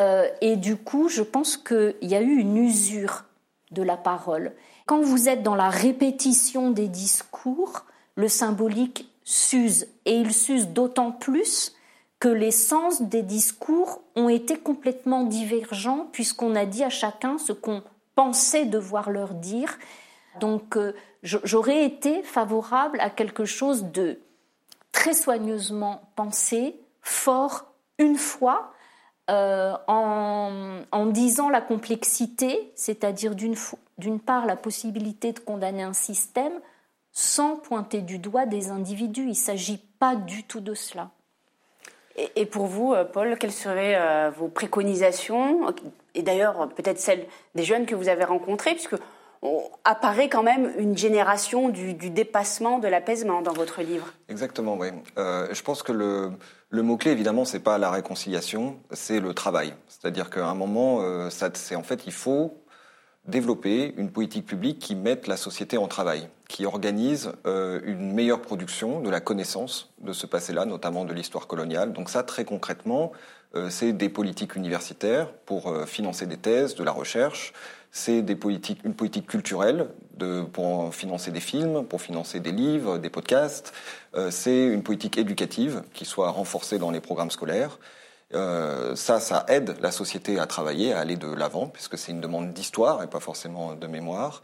Euh, 0.00 0.28
et 0.40 0.54
du 0.54 0.76
coup, 0.76 1.08
je 1.08 1.22
pense 1.22 1.56
qu'il 1.56 1.96
y 2.02 2.14
a 2.14 2.20
eu 2.20 2.36
une 2.36 2.56
usure 2.56 3.24
de 3.72 3.82
la 3.82 3.96
parole. 3.96 4.52
Quand 4.86 5.00
vous 5.00 5.28
êtes 5.28 5.42
dans 5.42 5.56
la 5.56 5.68
répétition 5.68 6.70
des 6.70 6.86
discours, 6.86 7.86
le 8.16 8.28
symbolique 8.28 9.10
s'use, 9.24 9.86
et 10.04 10.16
il 10.16 10.32
s'use 10.32 10.68
d'autant 10.68 11.12
plus 11.12 11.74
que 12.18 12.28
les 12.28 12.50
sens 12.50 13.02
des 13.02 13.22
discours 13.22 14.02
ont 14.14 14.28
été 14.28 14.56
complètement 14.56 15.24
divergents, 15.24 16.08
puisqu'on 16.12 16.54
a 16.54 16.64
dit 16.64 16.82
à 16.82 16.90
chacun 16.90 17.38
ce 17.38 17.52
qu'on 17.52 17.82
pensait 18.14 18.64
devoir 18.64 19.10
leur 19.10 19.34
dire. 19.34 19.78
Donc 20.40 20.76
euh, 20.76 20.94
j'aurais 21.22 21.84
été 21.84 22.22
favorable 22.22 22.98
à 23.00 23.10
quelque 23.10 23.44
chose 23.44 23.84
de 23.84 24.18
très 24.92 25.12
soigneusement 25.12 26.10
pensé, 26.16 26.80
fort, 27.02 27.66
une 27.98 28.16
fois, 28.16 28.72
euh, 29.30 29.74
en, 29.88 31.06
disant 31.06 31.48
la 31.48 31.60
complexité, 31.60 32.72
c'est-à-dire 32.74 33.34
d'une 33.34 34.20
part 34.20 34.46
la 34.46 34.56
possibilité 34.56 35.32
de 35.32 35.38
condamner 35.38 35.82
un 35.82 35.92
système 35.92 36.52
sans 37.18 37.56
pointer 37.56 38.02
du 38.02 38.18
doigt 38.18 38.44
des 38.44 38.70
individus. 38.70 39.22
Il 39.22 39.28
ne 39.28 39.34
s'agit 39.34 39.82
pas 39.98 40.16
du 40.16 40.44
tout 40.44 40.60
de 40.60 40.74
cela. 40.74 41.10
Et, 42.34 42.46
pour 42.46 42.66
vous, 42.66 42.92
euh, 42.92 43.04
Paul, 43.04 43.36
quelles 43.38 43.52
seraient 43.52 43.96
euh, 43.96 44.30
vos 44.30 44.48
préconisations? 44.48 45.74
Et 46.14 46.22
d'ailleurs, 46.22 46.68
peut-être 46.70 46.98
celles 46.98 47.26
des 47.54 47.62
jeunes 47.62 47.86
que 47.86 47.94
vous 47.94 48.08
avez 48.08 48.24
rencontrés, 48.24 48.72
puisque 48.72 48.96
apparaît 49.84 50.28
quand 50.28 50.42
même 50.42 50.72
une 50.78 50.96
génération 50.96 51.68
du, 51.68 51.94
dépassement, 51.94 52.78
de 52.78 52.88
l'apaisement 52.88 53.42
dans 53.42 53.52
votre 53.52 53.82
livre. 53.82 54.12
Exactement, 54.28 54.76
oui. 54.76 54.88
je 55.16 55.62
pense 55.62 55.82
que 55.82 55.92
le, 55.92 56.32
le 56.68 56.82
mot-clé, 56.82 57.12
évidemment, 57.12 57.44
c'est 57.44 57.60
pas 57.60 57.78
la 57.78 57.90
réconciliation, 57.90 58.78
c'est 58.90 59.20
le 59.20 59.34
travail. 59.34 59.74
C'est-à-dire 59.88 60.30
qu'à 60.30 60.46
un 60.46 60.54
moment, 60.54 61.00
euh, 61.00 61.28
c'est 61.30 61.76
en 61.76 61.82
fait, 61.82 62.06
il 62.06 62.12
faut 62.12 62.62
développer 63.28 63.94
une 63.96 64.10
politique 64.10 64.46
publique 64.46 64.78
qui 64.78 64.94
mette 64.94 65.26
la 65.26 65.36
société 65.36 65.78
en 65.78 65.88
travail, 65.88 66.28
qui 66.48 66.66
organise 66.66 67.32
euh, 67.46 67.80
une 67.84 68.12
meilleure 68.12 68.40
production 68.40 69.00
de 69.00 69.10
la 69.10 69.20
connaissance 69.20 69.90
de 70.00 70.12
ce 70.12 70.26
passé-là, 70.26 70.64
notamment 70.64 71.04
de 71.04 71.12
l'histoire 71.12 71.46
coloniale. 71.46 71.92
Donc 71.92 72.10
ça, 72.10 72.22
très 72.22 72.44
concrètement, 72.44 73.12
euh, 73.54 73.70
c'est 73.70 73.92
des 73.92 74.08
politiques 74.08 74.56
universitaires 74.56 75.32
pour 75.46 75.86
financer 75.86 76.26
des 76.26 76.36
thèses, 76.36 76.74
de 76.74 76.84
la 76.84 76.92
recherche, 76.92 77.52
c'est 77.96 78.20
des 78.20 78.36
politiques, 78.36 78.80
une 78.84 78.94
politique 78.94 79.26
culturelle 79.26 79.88
de, 80.18 80.42
pour 80.42 80.94
financer 80.94 81.30
des 81.30 81.40
films, 81.40 81.86
pour 81.86 82.02
financer 82.02 82.40
des 82.40 82.52
livres, 82.52 82.98
des 82.98 83.08
podcasts. 83.08 83.72
Euh, 84.14 84.30
c'est 84.30 84.66
une 84.66 84.82
politique 84.82 85.16
éducative 85.16 85.82
qui 85.94 86.04
soit 86.04 86.28
renforcée 86.28 86.78
dans 86.78 86.90
les 86.90 87.00
programmes 87.00 87.30
scolaires. 87.30 87.78
Euh, 88.34 88.96
ça, 88.96 89.20
ça 89.20 89.44
aide 89.48 89.76
la 89.80 89.92
société 89.92 90.38
à 90.38 90.46
travailler, 90.46 90.92
à 90.92 91.00
aller 91.00 91.16
de 91.16 91.32
l'avant, 91.32 91.68
puisque 91.68 91.96
c'est 91.96 92.12
une 92.12 92.20
demande 92.20 92.52
d'histoire 92.52 93.02
et 93.02 93.06
pas 93.06 93.20
forcément 93.20 93.74
de 93.74 93.86
mémoire. 93.86 94.42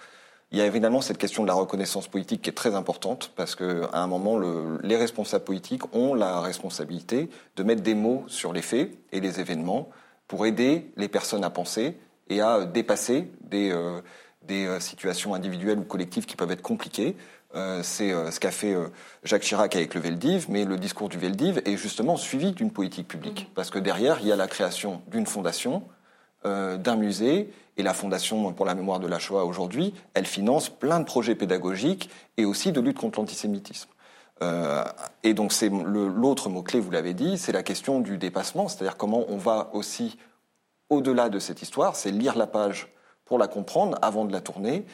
Il 0.52 0.58
y 0.58 0.60
a 0.60 0.66
évidemment 0.66 1.00
cette 1.00 1.18
question 1.18 1.42
de 1.42 1.48
la 1.48 1.54
reconnaissance 1.54 2.08
politique 2.08 2.42
qui 2.42 2.50
est 2.50 2.54
très 2.54 2.74
importante, 2.74 3.32
parce 3.36 3.54
qu'à 3.54 3.88
un 3.94 4.06
moment, 4.06 4.36
le, 4.36 4.78
les 4.82 4.96
responsables 4.96 5.44
politiques 5.44 5.94
ont 5.94 6.14
la 6.14 6.40
responsabilité 6.40 7.30
de 7.56 7.62
mettre 7.62 7.82
des 7.82 7.94
mots 7.94 8.24
sur 8.28 8.52
les 8.52 8.62
faits 8.62 8.92
et 9.12 9.20
les 9.20 9.40
événements 9.40 9.88
pour 10.28 10.46
aider 10.46 10.92
les 10.96 11.08
personnes 11.08 11.42
à 11.42 11.50
penser 11.50 11.98
et 12.28 12.40
à 12.40 12.64
dépasser 12.66 13.32
des, 13.40 13.70
euh, 13.72 14.00
des 14.42 14.66
euh, 14.66 14.80
situations 14.80 15.34
individuelles 15.34 15.78
ou 15.78 15.84
collectives 15.84 16.26
qui 16.26 16.36
peuvent 16.36 16.50
être 16.50 16.62
compliquées. 16.62 17.16
Euh, 17.54 17.82
c'est 17.82 18.10
ce 18.30 18.40
qu'a 18.40 18.50
fait 18.50 18.74
Jacques 19.24 19.42
Chirac 19.42 19.76
avec 19.76 19.94
le 19.94 20.00
Veldiv, 20.00 20.46
mais 20.48 20.64
le 20.64 20.78
discours 20.78 21.08
du 21.08 21.18
Veldiv 21.18 21.60
est 21.64 21.76
justement 21.76 22.16
suivi 22.16 22.52
d'une 22.52 22.70
politique 22.70 23.08
publique, 23.08 23.42
mmh. 23.42 23.54
parce 23.54 23.70
que 23.70 23.78
derrière, 23.78 24.18
il 24.20 24.28
y 24.28 24.32
a 24.32 24.36
la 24.36 24.48
création 24.48 25.02
d'une 25.08 25.26
fondation, 25.26 25.82
d'un 26.44 26.96
musée, 26.96 27.52
et 27.76 27.82
la 27.82 27.94
Fondation 27.94 28.52
pour 28.52 28.66
la 28.66 28.74
mémoire 28.74 29.00
de 29.00 29.06
la 29.06 29.18
Shoah 29.18 29.44
aujourd'hui, 29.44 29.94
elle 30.14 30.26
finance 30.26 30.68
plein 30.68 30.98
de 30.98 31.04
projets 31.04 31.34
pédagogiques 31.34 32.10
et 32.36 32.44
aussi 32.44 32.72
de 32.72 32.80
lutte 32.80 32.98
contre 32.98 33.20
l'antisémitisme. 33.20 33.88
et 35.22 35.34
donc 35.34 35.52
c'est 35.52 35.70
l'autre 35.70 36.48
mot-clé, 36.48 36.80
vous 36.80 36.90
l'avez 36.90 37.14
dit, 37.14 37.38
c'est 37.38 37.52
la 37.52 37.62
question 37.62 38.00
du 38.00 38.18
dépassement, 38.18 38.68
c'est-à-dire 38.68 38.96
comment 38.96 39.24
on 39.28 39.36
va 39.36 39.70
aussi 39.72 40.18
au-delà 40.92 41.28
de 41.28 41.38
cette 41.38 41.62
histoire, 41.62 41.96
c'est 41.96 42.10
lire 42.10 42.36
la 42.36 42.46
page 42.46 42.88
pour 43.24 43.38
la 43.38 43.48
comprendre 43.48 43.98
avant 44.02 44.24
de 44.24 44.32
la 44.32 44.40
tourner. 44.40 44.84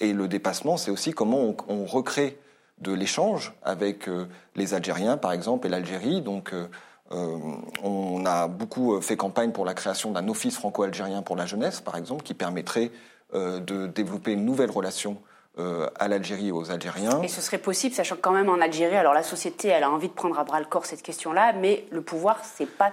Et 0.00 0.12
le 0.12 0.28
dépassement, 0.28 0.76
c'est 0.76 0.90
aussi 0.90 1.12
comment 1.12 1.54
on, 1.68 1.84
recrée 1.84 2.38
de 2.78 2.92
l'échange 2.92 3.52
avec 3.62 4.08
euh, 4.08 4.26
les 4.54 4.74
Algériens, 4.74 5.16
par 5.16 5.32
exemple, 5.32 5.66
et 5.66 5.70
l'Algérie. 5.70 6.22
Donc, 6.22 6.52
euh, 6.52 6.68
euh, 7.10 7.36
on 7.82 8.24
a 8.24 8.46
beaucoup 8.46 9.00
fait 9.00 9.16
campagne 9.16 9.50
pour 9.50 9.64
la 9.64 9.74
création 9.74 10.12
d'un 10.12 10.28
office 10.28 10.56
franco-algérien 10.56 11.22
pour 11.22 11.36
la 11.36 11.46
jeunesse, 11.46 11.80
par 11.80 11.96
exemple, 11.96 12.22
qui 12.22 12.34
permettrait 12.34 12.90
de 13.34 13.86
développer 13.86 14.32
une 14.32 14.46
nouvelle 14.46 14.70
relation 14.70 15.18
à 15.58 16.08
l'Algérie 16.08 16.48
et 16.48 16.52
aux 16.52 16.70
Algériens. 16.70 17.20
Et 17.22 17.28
ce 17.28 17.42
serait 17.42 17.58
possible, 17.58 17.94
sachant 17.94 18.16
que 18.16 18.22
quand 18.22 18.32
même 18.32 18.48
en 18.48 18.58
Algérie, 18.58 18.96
alors 18.96 19.12
la 19.12 19.22
société, 19.22 19.68
elle 19.68 19.82
a 19.82 19.90
envie 19.90 20.08
de 20.08 20.14
prendre 20.14 20.38
à 20.38 20.44
bras 20.44 20.60
le 20.60 20.64
corps 20.64 20.86
cette 20.86 21.02
question-là, 21.02 21.52
mais 21.52 21.84
le 21.90 22.00
pouvoir, 22.00 22.40
c'est 22.42 22.64
pas 22.64 22.90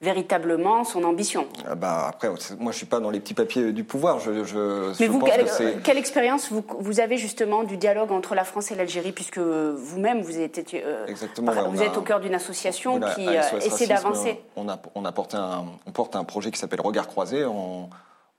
véritablement 0.00 0.84
son 0.84 1.02
ambition. 1.02 1.48
Ah 1.66 1.74
bah 1.74 2.06
après, 2.08 2.28
moi 2.58 2.70
je 2.70 2.76
suis 2.76 2.86
pas 2.86 3.00
dans 3.00 3.10
les 3.10 3.18
petits 3.18 3.34
papiers 3.34 3.72
du 3.72 3.82
pouvoir. 3.82 4.20
Je, 4.20 4.44
je 4.44 4.92
Mais 5.00 5.08
vous, 5.08 5.20
quelle, 5.82 5.98
expérience 5.98 6.52
vous, 6.52 6.64
vous, 6.78 7.00
avez 7.00 7.16
justement 7.16 7.64
du 7.64 7.76
dialogue 7.76 8.12
entre 8.12 8.36
la 8.36 8.44
France 8.44 8.70
et 8.70 8.76
l'Algérie, 8.76 9.10
puisque 9.10 9.38
vous-même 9.38 10.20
vous 10.20 10.38
êtes, 10.38 10.72
euh, 10.74 11.06
Exactement, 11.06 11.52
vous 11.68 11.82
êtes 11.82 11.96
au 11.96 12.02
cœur 12.02 12.20
d'une 12.20 12.34
association 12.34 13.00
qui 13.00 13.26
euh, 13.26 13.42
essaie 13.60 13.88
d'avancer. 13.88 14.40
On, 14.54 14.68
a, 14.68 14.78
on, 14.94 15.04
a 15.04 15.10
porté 15.10 15.36
un, 15.36 15.64
on 15.86 15.90
porte 15.90 16.14
un 16.14 16.24
projet 16.24 16.52
qui 16.52 16.60
s'appelle 16.60 16.80
Regard 16.80 17.08
croisé 17.08 17.44
en, 17.44 17.90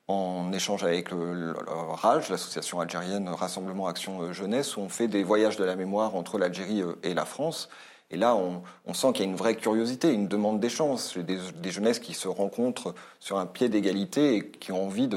en 0.08 0.54
échange 0.54 0.86
avec 0.86 1.12
le, 1.12 1.54
RAJ, 1.68 2.30
l'association 2.30 2.80
algérienne 2.80 3.28
Rassemblement 3.28 3.88
Action 3.88 4.32
Jeunesse, 4.32 4.78
où 4.78 4.82
on 4.82 4.90
fait 4.90 5.10
des 5.10 5.24
voyages 5.24 5.58
de 5.58 5.66
la 5.66 5.76
mémoire 5.76 6.16
entre 6.16 6.38
l'Algérie 6.38 6.84
et 7.04 7.14
la 7.14 7.26
France. 7.26 7.68
Et 8.12 8.18
là, 8.18 8.36
on, 8.36 8.94
sent 8.94 9.14
qu'il 9.14 9.26
y 9.26 9.28
a 9.28 9.32
une 9.32 9.38
vraie 9.38 9.56
curiosité, 9.56 10.12
une 10.12 10.28
demande 10.28 10.60
d'échange. 10.60 11.16
Des, 11.18 11.38
des 11.56 11.72
jeunesses 11.72 12.00
qui 12.00 12.14
se 12.14 12.28
rencontrent 12.28 12.96
sur 13.20 13.38
un 13.38 13.46
pied 13.46 13.70
d'égalité 13.70 14.36
et 14.36 14.50
qui 14.50 14.72
ont 14.72 14.86
envie 14.86 15.08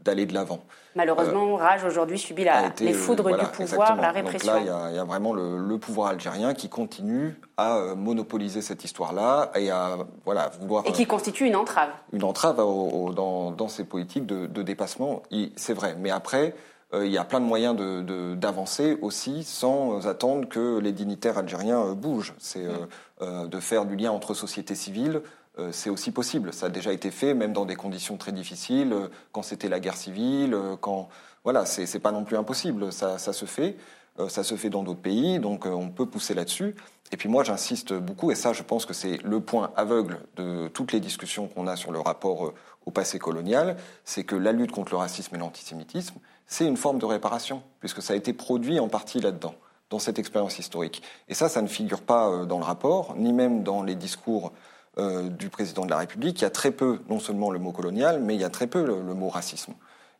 d'aller 0.00 0.24
de 0.24 0.32
l'avant. 0.32 0.60
Malheureusement, 0.98 1.52
euh, 1.52 1.56
Rage 1.56 1.84
aujourd'hui 1.84 2.18
subit 2.18 2.42
la, 2.42 2.72
les 2.80 2.92
foudres 2.92 3.28
du 3.28 3.46
pouvoir, 3.46 3.94
la 3.96 4.10
répression. 4.10 4.52
Donc 4.52 4.66
là, 4.66 4.88
il 4.90 4.96
y, 4.96 4.98
a, 4.98 5.04
vraiment 5.04 5.32
le, 5.32 5.78
pouvoir 5.78 6.08
algérien 6.08 6.54
qui 6.54 6.68
continue 6.68 7.40
à 7.56 7.76
euh, 7.76 7.94
monopoliser 7.94 8.62
cette 8.62 8.82
histoire-là 8.82 9.52
et 9.54 9.70
à 9.70 9.98
voilà 10.24 10.50
vouloir. 10.60 10.84
Et 10.86 10.92
qui 10.92 11.06
constitue 11.06 11.46
une 11.46 11.54
entrave. 11.54 11.90
Une 12.12 12.24
entrave 12.24 12.56
dans, 12.56 13.68
ces 13.68 13.84
politiques 13.84 14.26
de, 14.26 14.62
dépassement, 14.62 15.22
c'est 15.54 15.74
vrai. 15.74 15.94
Mais 15.98 16.10
après, 16.10 16.54
il 16.94 17.10
y 17.10 17.18
a 17.18 17.24
plein 17.24 17.40
de 17.40 17.44
moyens 17.44 17.76
d'avancer 18.36 18.94
de, 18.94 19.02
aussi 19.02 19.44
sans 19.44 20.06
attendre 20.06 20.48
que 20.48 20.78
les 20.78 20.92
dignitaires 20.92 21.36
algériens 21.36 21.92
bougent. 21.92 22.34
C'est 22.38 22.66
de 23.20 23.60
faire 23.60 23.84
du 23.84 23.94
lien 23.94 24.10
entre 24.10 24.32
société 24.32 24.74
civile, 24.74 25.20
c'est 25.70 25.90
aussi 25.90 26.12
possible. 26.12 26.52
Ça 26.54 26.66
a 26.66 26.68
déjà 26.70 26.92
été 26.92 27.10
fait, 27.10 27.34
même 27.34 27.52
dans 27.52 27.66
des 27.66 27.76
conditions 27.76 28.16
très 28.16 28.32
difficiles, 28.32 28.94
quand 29.32 29.42
c'était 29.42 29.68
la 29.68 29.80
guerre 29.80 29.96
civile, 29.96 30.56
quand 30.80 31.10
voilà, 31.44 31.66
c'est 31.66 31.98
pas 31.98 32.12
non 32.12 32.24
plus 32.24 32.38
impossible. 32.38 32.90
Ça, 32.90 33.18
ça 33.18 33.34
se 33.34 33.44
fait. 33.44 33.76
Euh, 34.20 34.28
ça 34.28 34.42
se 34.42 34.56
fait 34.56 34.70
dans 34.70 34.82
d'autres 34.82 35.00
pays, 35.00 35.38
donc 35.38 35.66
euh, 35.66 35.70
on 35.70 35.90
peut 35.90 36.06
pousser 36.06 36.34
là-dessus. 36.34 36.74
Et 37.12 37.16
puis 37.16 37.28
moi, 37.28 37.44
j'insiste 37.44 37.94
beaucoup, 37.94 38.30
et 38.30 38.34
ça, 38.34 38.52
je 38.52 38.62
pense 38.62 38.84
que 38.84 38.92
c'est 38.92 39.18
le 39.22 39.40
point 39.40 39.70
aveugle 39.76 40.18
de 40.36 40.68
toutes 40.68 40.92
les 40.92 41.00
discussions 41.00 41.46
qu'on 41.48 41.66
a 41.66 41.76
sur 41.76 41.92
le 41.92 42.00
rapport 42.00 42.46
euh, 42.46 42.54
au 42.84 42.90
passé 42.90 43.18
colonial, 43.18 43.76
c'est 44.04 44.24
que 44.24 44.34
la 44.34 44.52
lutte 44.52 44.72
contre 44.72 44.92
le 44.92 44.98
racisme 44.98 45.34
et 45.36 45.38
l'antisémitisme, 45.38 46.18
c'est 46.48 46.66
une 46.66 46.76
forme 46.76 46.98
de 46.98 47.06
réparation, 47.06 47.62
puisque 47.78 48.02
ça 48.02 48.14
a 48.14 48.16
été 48.16 48.32
produit 48.32 48.80
en 48.80 48.88
partie 48.88 49.20
là-dedans, 49.20 49.54
dans 49.90 50.00
cette 50.00 50.18
expérience 50.18 50.58
historique. 50.58 51.02
Et 51.28 51.34
ça, 51.34 51.48
ça 51.48 51.62
ne 51.62 51.68
figure 51.68 52.02
pas 52.02 52.44
dans 52.46 52.58
le 52.58 52.64
rapport, 52.64 53.14
ni 53.16 53.32
même 53.32 53.62
dans 53.62 53.84
les 53.84 53.94
discours 53.94 54.52
du 54.96 55.48
président 55.48 55.84
de 55.84 55.90
la 55.90 55.98
République. 55.98 56.40
Il 56.40 56.42
y 56.42 56.46
a 56.46 56.50
très 56.50 56.72
peu, 56.72 56.98
non 57.08 57.20
seulement 57.20 57.52
le 57.52 57.60
mot 57.60 57.70
colonial, 57.70 58.20
mais 58.20 58.34
il 58.34 58.40
y 58.40 58.44
a 58.44 58.50
très 58.50 58.66
peu 58.66 58.84
le, 58.84 59.14
mot 59.14 59.28
racisme. 59.28 59.74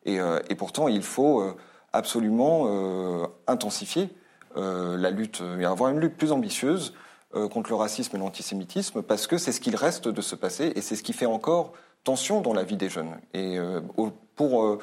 Et, 0.05 0.19
et 0.49 0.55
pourtant, 0.55 0.87
il 0.87 1.03
faut 1.03 1.57
absolument 1.93 2.65
euh, 2.67 3.27
intensifier 3.47 4.11
euh, 4.57 4.97
la 4.97 5.11
lutte 5.11 5.43
et 5.59 5.65
avoir 5.65 5.91
une 5.91 6.01
lutte 6.01 6.17
plus 6.17 6.33
ambitieuse 6.33 6.95
euh, 7.35 7.49
contre 7.49 7.71
le 7.71 7.77
racisme 7.77 8.17
et 8.17 8.19
l'antisémitisme 8.19 9.03
parce 9.03 9.27
que 9.27 9.39
c'est 9.39 9.53
ce 9.53 9.61
qu'il 9.61 9.77
reste 9.77 10.09
de 10.09 10.21
ce 10.21 10.35
passé 10.35 10.73
et 10.75 10.81
c'est 10.81 10.97
ce 10.97 11.03
qui 11.03 11.13
fait 11.13 11.27
encore 11.27 11.73
tension 12.05 12.41
dans 12.41 12.55
la 12.55 12.63
vie 12.63 12.77
des 12.77 12.89
jeunes. 12.89 13.19
Et 13.35 13.59
pour 14.35 14.79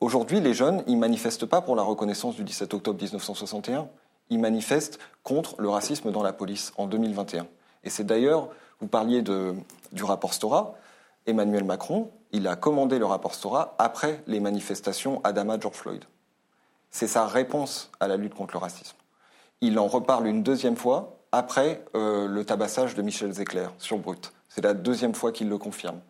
aujourd'hui, 0.00 0.40
les 0.40 0.54
jeunes, 0.54 0.82
ils 0.86 0.98
manifestent 0.98 1.46
pas 1.46 1.60
pour 1.60 1.76
la 1.76 1.82
reconnaissance 1.82 2.36
du 2.36 2.44
17 2.44 2.74
octobre 2.74 3.00
1961. 3.02 3.88
Ils 4.30 4.40
manifestent 4.40 4.98
contre 5.22 5.60
le 5.60 5.68
racisme 5.68 6.10
dans 6.10 6.22
la 6.22 6.32
police 6.32 6.72
en 6.76 6.86
2021. 6.86 7.46
Et 7.84 7.90
c'est 7.90 8.04
d'ailleurs, 8.04 8.48
vous 8.80 8.88
parliez 8.88 9.22
du 9.22 10.04
rapport 10.04 10.34
Stora. 10.34 10.74
Emmanuel 11.26 11.64
Macron, 11.64 12.10
il 12.32 12.46
a 12.46 12.56
commandé 12.56 12.98
le 12.98 13.06
rapport 13.06 13.34
Stora 13.34 13.74
après 13.78 14.22
les 14.26 14.40
manifestations 14.40 15.20
Adama 15.24 15.58
George 15.58 15.76
Floyd 15.76 16.04
c'est 16.96 17.06
sa 17.06 17.26
réponse 17.26 17.90
à 18.00 18.08
la 18.08 18.16
lutte 18.16 18.34
contre 18.34 18.54
le 18.54 18.58
racisme. 18.58 18.96
Il 19.60 19.78
en 19.78 19.86
reparle 19.86 20.26
une 20.26 20.42
deuxième 20.42 20.76
fois 20.76 21.18
après 21.30 21.84
euh, 21.94 22.26
le 22.26 22.42
tabassage 22.42 22.94
de 22.94 23.02
Michel 23.02 23.32
Zecler 23.32 23.68
sur 23.76 23.98
Brut. 23.98 24.32
C'est 24.48 24.64
la 24.64 24.72
deuxième 24.72 25.14
fois 25.14 25.30
qu'il 25.30 25.50
le 25.50 25.58
confirme. 25.58 26.00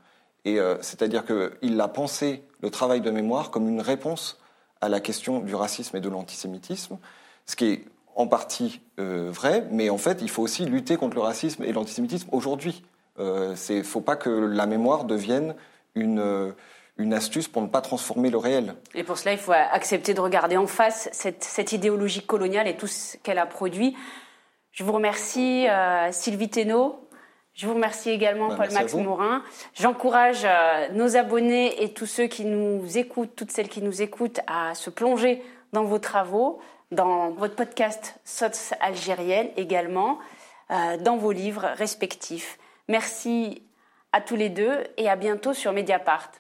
Et 0.47 0.61
euh, 0.61 0.77
c'est-à-dire 0.81 1.25
qu'il 1.27 1.81
a 1.81 1.89
pensé 1.89 2.45
le 2.63 2.71
travail 2.71 3.01
de 3.01 3.11
mémoire 3.11 3.51
comme 3.51 3.69
une 3.69 3.81
réponse 3.81 4.41
à 4.81 4.89
la 4.89 5.01
question 5.01 5.41
du 5.41 5.57
racisme 5.57 5.97
et 5.97 6.01
de 6.01 6.09
l'antisémitisme, 6.09 6.99
ce 7.47 7.57
qui 7.57 7.67
est 7.67 7.85
en 8.15 8.29
partie 8.29 8.81
euh, 9.01 9.29
vrai, 9.31 9.67
mais 9.73 9.91
en 9.91 9.99
fait, 9.99 10.23
il 10.23 10.31
faut 10.31 10.43
aussi 10.43 10.65
lutter 10.65 10.97
contre 10.97 11.17
le 11.17 11.23
racisme 11.23 11.65
et 11.65 11.73
l'antisémitisme 11.73 12.29
aujourd'hui. 12.33 12.85
Il 13.19 13.25
ne 13.25 13.83
faut 13.83 14.03
pas 14.03 14.15
que 14.15 14.29
la 14.29 14.67
mémoire 14.67 15.05
devienne 15.05 15.55
une 15.95 17.15
astuce 17.15 17.49
pour 17.49 17.63
ne 17.63 17.67
pas 17.67 17.81
transformer 17.81 18.29
le 18.29 18.37
réel. 18.37 18.75
Et 18.95 19.05
pour 19.05 19.17
cela, 19.17 19.33
il 19.33 19.39
faut 19.39 19.53
accepter 19.53 20.13
de 20.13 20.21
regarder 20.21 20.59
en 20.59 20.67
face 20.67 21.09
cette, 21.13 21.73
idéologie 21.73 22.25
coloniale 22.25 22.69
et 22.69 22.77
tout 22.77 22.87
ce 22.87 23.17
qu'elle 23.17 23.39
a 23.39 23.47
produit. 23.47 23.97
Je 24.71 24.85
vous 24.85 24.93
remercie, 24.93 25.67
euh, 25.67 26.13
Sylvie 26.13 26.51
Thénault. 26.51 27.06
Je 27.57 27.67
vous 27.67 27.73
remercie 27.73 28.11
également, 28.11 28.49
bah, 28.49 28.57
Paul-Max 28.59 28.95
Morin. 28.95 29.43
J'encourage 29.75 30.43
euh, 30.45 30.89
nos 30.93 31.17
abonnés 31.17 31.83
et 31.83 31.95
tous 31.95 32.05
ceux 32.05 32.27
qui 32.27 32.45
nous 32.45 32.99
écoutent, 32.99 33.35
toutes 33.35 33.51
celles 33.51 33.71
qui 33.71 33.81
nous 33.81 34.03
écoutent, 34.03 34.41
à 34.47 34.75
se 34.75 34.91
plonger 34.91 35.43
dans 35.73 35.85
vos 35.85 35.99
travaux, 35.99 36.61
dans 36.93 37.31
votre 37.31 37.57
podcast 37.57 38.21
SOTS 38.25 38.75
algérienne 38.81 39.49
également, 39.57 40.19
euh, 40.71 40.99
dans 40.99 41.17
vos 41.17 41.33
livres 41.33 41.67
respectifs. 41.77 42.59
Merci 42.89 43.63
à 44.13 44.21
tous 44.21 44.37
les 44.37 44.51
deux 44.51 44.85
et 44.99 45.09
à 45.09 45.17
bientôt 45.17 45.55
sur 45.55 45.73
Mediapart. 45.73 46.31